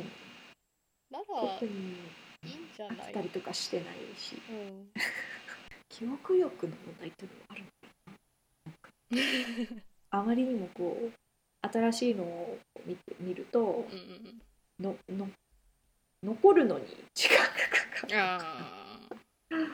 [1.10, 2.98] ならいいんじゃない？
[2.98, 4.42] 飽きたりとかしてないし。
[4.50, 4.92] うん。
[5.90, 7.62] 記憶力の問題っていうのもある。
[7.62, 7.77] のかな
[10.10, 11.14] あまりにもこう
[11.68, 14.03] 新しいのを見て見るとうんう
[14.34, 14.41] ん
[14.80, 15.30] のの
[16.24, 18.88] 残るのに 時間がかか
[19.49, 19.68] る。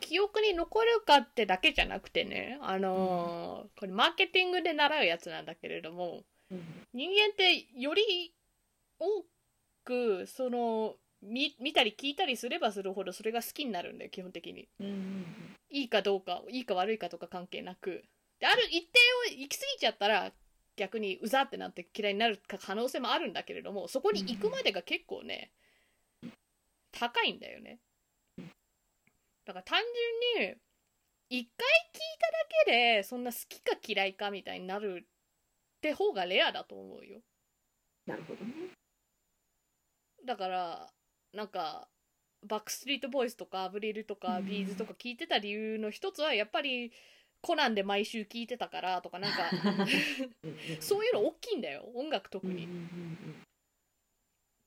[0.00, 6.86] 記憶に残るかってだけじゃなくてねあのーこれマーケティングで習うやつなんだけれどもうん。
[6.92, 8.34] 人間ってより
[8.98, 9.24] 多
[9.84, 14.68] くその見見たり聞いたりすればするほどそれが好きになるんだよ基本的に。
[14.80, 18.04] うんうんいいかどうかいいか悪いかとか関係なく。
[18.40, 18.98] である一定
[19.34, 20.32] を行き過ぎちゃったら
[20.76, 25.52] 逆にうざってなって嫌いになる可能性もあるんだけれどもそこに行くまでが結構ね
[26.92, 27.78] 高いんだよね。
[29.44, 29.80] だから単
[30.36, 30.54] 純に
[31.28, 37.20] 一回聞いただけでそんな好きか嫌いかみたいになるって方がレアだと思うよ。
[38.06, 38.52] なるほどね。
[40.24, 40.92] だから
[41.32, 41.88] なんか
[42.46, 44.46] バックストリートボーイズとかアブリルとかうん。
[44.46, 46.92] ビーズとか聞いてた理由の一つはやっぱり
[47.42, 49.50] コナンで毎週聞いてたからとかなんか
[50.80, 52.68] そういうの大きいんだよ音楽特に。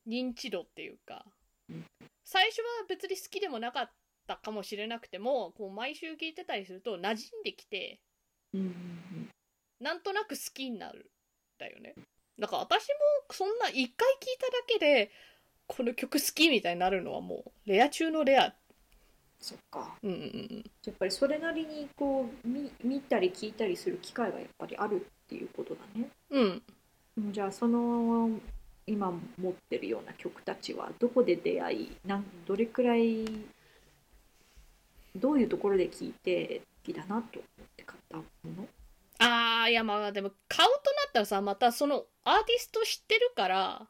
[0.07, 1.25] 認知度っていうか。
[1.69, 1.85] うん。
[2.25, 3.89] 最初は別に好きでもなかっ
[4.27, 7.99] たかもしれなくてもこう毎週聞いてたりすると馴染んできて
[9.79, 11.03] なんとなく好きになるん
[11.59, 11.93] だよね。
[12.39, 12.93] だから私も
[13.31, 15.11] そんな一回聞いただけで
[15.67, 18.53] この曲好きみたいになるのはもうレア中のレア。
[19.39, 19.95] そっか。
[20.03, 26.09] うんうんうんやっぱりそれなりにこう見見たり聞いたりする機会がやっぱりあるっていうことだね。
[26.29, 26.63] うん。
[27.17, 28.29] うんじゃあその
[28.85, 33.25] 今持ってるような曲たちはどこで出会いなんどれくらい
[35.15, 37.23] どういうところで聴いて好きだなと思っ
[37.77, 38.23] て買ったも
[38.57, 38.67] の？
[39.19, 43.87] あーいやまあでも買うとなったらさまたそのアーティスト知ってるからうん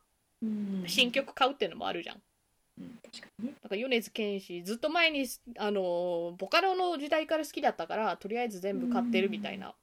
[0.87, 2.15] 新曲買うっていうのもあるじゃん。
[2.15, 3.55] うん確かにね。
[3.61, 5.27] なんか米津玄師ずっと前に
[5.57, 9.75] あのボカロの時代から好きだったからとりあえず全部買ってるみたいな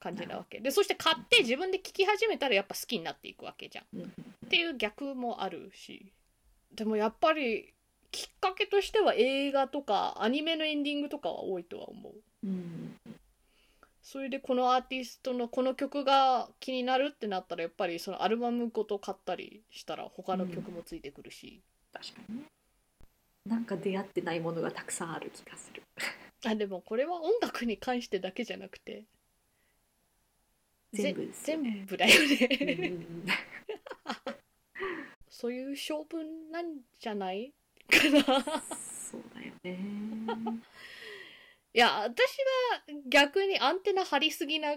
[0.00, 0.60] 感じなわけ。
[0.60, 3.98] でそして買って自分で聴き始めたらやっぱ好きになっていくわけじゃん。
[3.98, 4.04] うん。
[4.46, 6.12] っていう逆もあるし。
[6.74, 7.74] でもやっぱり
[8.10, 12.12] きっかけとしては映画とかアニメのエンディングとかは多いとは思う。
[12.44, 12.96] うん
[14.02, 22.42] それでこのアーティストのこの曲が気になるってなったらやっぱりそのアルバムごと買ったりしたら他の曲もついてくるし、確かにね。
[23.46, 25.82] なんか出会ってないものがたくさんある気がする。
[26.44, 29.04] あでもこれは音楽に関してだけじゃなくて。
[30.92, 31.70] ぜ全部ですよね。
[31.70, 33.26] 全部だようんねうん。
[35.30, 37.52] そういう性分なんじゃない
[37.88, 38.62] かな。
[38.62, 39.78] そうだよね
[41.74, 42.20] いや私
[42.86, 44.76] は逆にアンテナ張りすぎな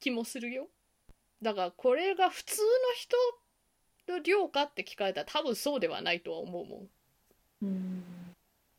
[0.00, 0.68] 気もするよ。
[1.42, 3.16] だからこれが普通の人
[4.12, 6.88] の量かって聞かれたら多分そうではないとは思うもん。
[7.62, 8.04] うん。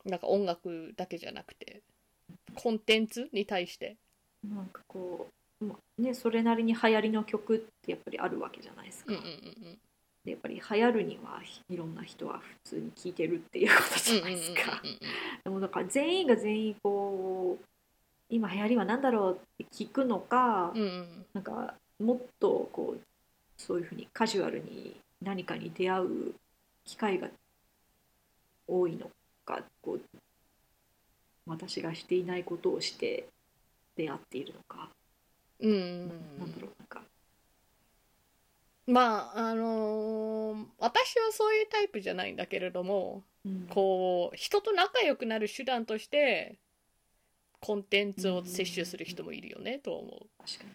[0.04, 1.82] なんか音楽だけじゃなくて
[2.54, 3.96] コンテンツに対して。
[4.46, 5.28] なんかこ
[5.60, 9.78] う、まあね、それなりに流行りの曲ってやっぱりあるわけじゃないですか、うんうんうんで
[10.30, 14.98] やっぱり流行るにはいろんな人は普通に聴いてるっていうことじゃないですか、うんうんうん
[15.44, 17.64] でもだから全員が全員こう
[18.28, 21.26] 今流行りは何だろうって聞くのか、うんうん。
[21.32, 23.00] なんかもっとこう
[23.56, 26.34] そういうふうにカジュアルに何かに出会う
[26.84, 27.28] 機会が
[28.66, 29.10] 多いの
[29.44, 30.00] かこう
[31.46, 33.26] 私がしていないことをして
[33.96, 34.90] 出会っているのか、
[35.60, 36.08] うん、
[36.38, 37.02] なんだろうなんか
[38.88, 46.56] まああのー、私はそういうタイプじゃないんだけれども、うん、こう人と仲良くなる手段として
[47.60, 50.08] コンテンツを摂取する人もいるよね、と思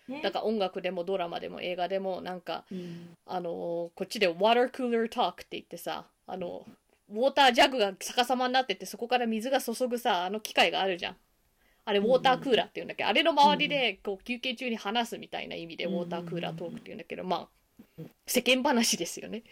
[0.08, 3.50] う、ね、だから音楽でもドラマでも映画でもなんか、うん、あの
[3.96, 6.66] こっちで water cooler talk って言ってさあの
[7.10, 11.16] ウォータージャグが逆さまになっててそこから水が注ぐさあの機械があるじゃん。
[11.86, 13.04] あれウォータークーラーって言うんだけ。
[13.04, 17.48] ど、あれの周りでこう休憩中に話すみたいな意味でウォータークーラートークって言うんだけどまあ
[18.26, 19.44] 世間話ですよね、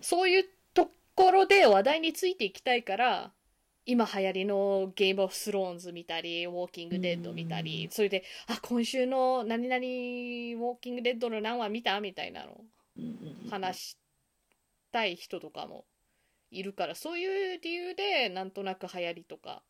[0.00, 0.44] そういう
[0.74, 3.32] ところで話題についていきたいから
[3.86, 12.60] 今流行りのゲームオフスローンズ見たり、ウォーキングデッド見たり、それで、あ、今週の何々ウォーキングデッドの何話見たみたいなの
[13.48, 13.96] 話し
[14.92, 15.86] たい人とかも
[16.50, 19.62] いるから、そういう理由でなんとなく流行りとか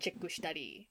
[0.00, 0.88] チェックしたり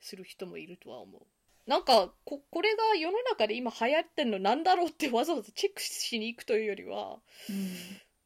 [0.00, 1.22] する人もいるとは思う。
[1.66, 7.70] なんかこ、これが世の中で今流行ってんのなんだろうってわざわざチェックしに行くというよりは、うん、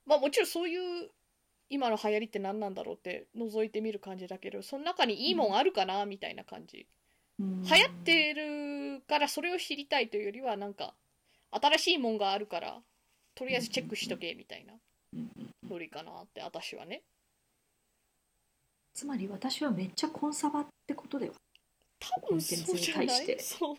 [0.07, 1.11] まあもちろんそういう
[1.69, 6.87] 今の流行りって何なんだろうって覗いてみる感じだけどその中にいいもんあるかな、みたいな感じ、
[7.39, 10.95] うん、流行ってるからそれを知りたいというよりはなんか
[11.51, 12.79] 新しいもんがあるから
[13.35, 14.75] とりあえずチェックしとけみたいな
[15.69, 17.03] ノリかなって私はね。
[18.95, 21.35] つまり私はめっちゃコンサバってことでは
[22.11, 23.39] 多分そうじゃない？
[23.41, 23.77] そう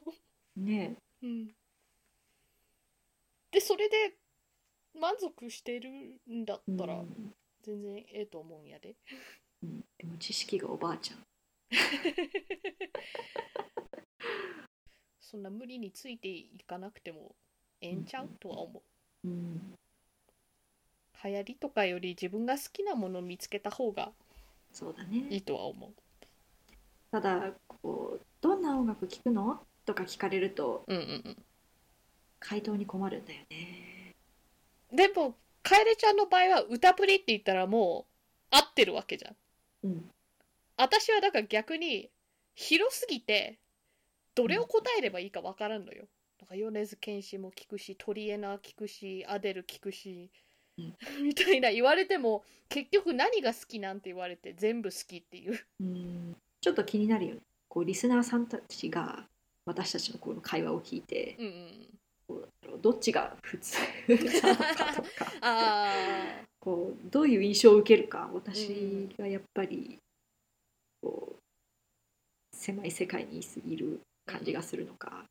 [0.60, 1.30] ねえ、う。
[1.30, 1.48] ん、
[3.52, 4.18] でそれで
[5.00, 5.90] 満足してる
[6.30, 7.34] んだったら、うん。
[7.62, 8.96] 全然ええと思うんやで。
[9.64, 11.26] うん、でも知識がおばあちゃん。
[15.20, 17.36] そんな無理についていかなくても
[17.82, 18.80] ええんちゃう、とは思
[19.24, 19.28] う。
[19.28, 19.78] うん、
[21.24, 24.14] 流行りとかより自分が好きなものを見つけた方が
[24.72, 25.28] そうだね。
[25.30, 25.94] いいとは思う。
[27.16, 29.62] ただこうどんな音楽聴くの？
[29.86, 31.38] とか聞かれると、うんうんうん、
[32.42, 34.16] 回答に困るんだよね。
[34.92, 38.06] でも楓ちゃんの場合は歌プリって言ったらも
[38.52, 39.36] う合ってるわけじゃん。
[39.84, 40.12] うん。
[40.76, 42.10] 私はだから逆に
[42.54, 43.60] 広すぎて
[44.34, 46.08] どれを答えればいいか分からんのよ。
[46.42, 50.30] なんか米津玄師も聞くし、トリエナ聞くし、アデル聞くし、
[50.78, 55.66] うん、 みたいな言われても結局何が好きなんて言われて全部好きっていう。
[55.80, 56.36] うん
[56.66, 57.42] ちょっと気になるよね。
[57.70, 59.24] こうリスナーさんたちが
[59.68, 63.78] 私たちのこの会話を聞いて、うんうん、どっちが普通
[64.42, 65.88] なのかとか
[66.60, 70.00] こうどういう印象を受けるか私がやっぱり
[71.04, 75.24] こう狭い世界にいる感じがするのか、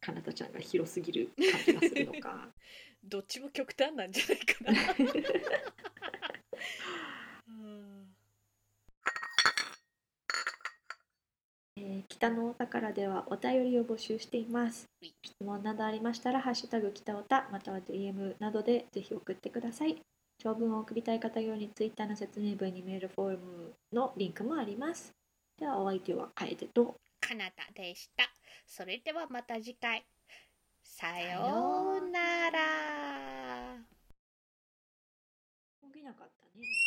[0.00, 2.48] かなたちゃんが広すぎる感じがするのか。
[3.02, 4.72] どっちも極端なんじゃないかな
[11.76, 14.86] えー、北のお宝ではお便りを募集しています。
[15.22, 20.00] 質問などありましたら、ハッシュタグ北おたまたは DM などでぜひ送ってください。
[20.38, 25.14] 長文を送りたい方用に Twitter の説明文にメールフォームのリンクもあります。
[25.58, 28.24] ではお相手は楓とかなたでした。
[28.66, 30.04] それではまた次回。
[30.82, 33.78] さようなら。
[35.92, 36.81] 起きなかったね。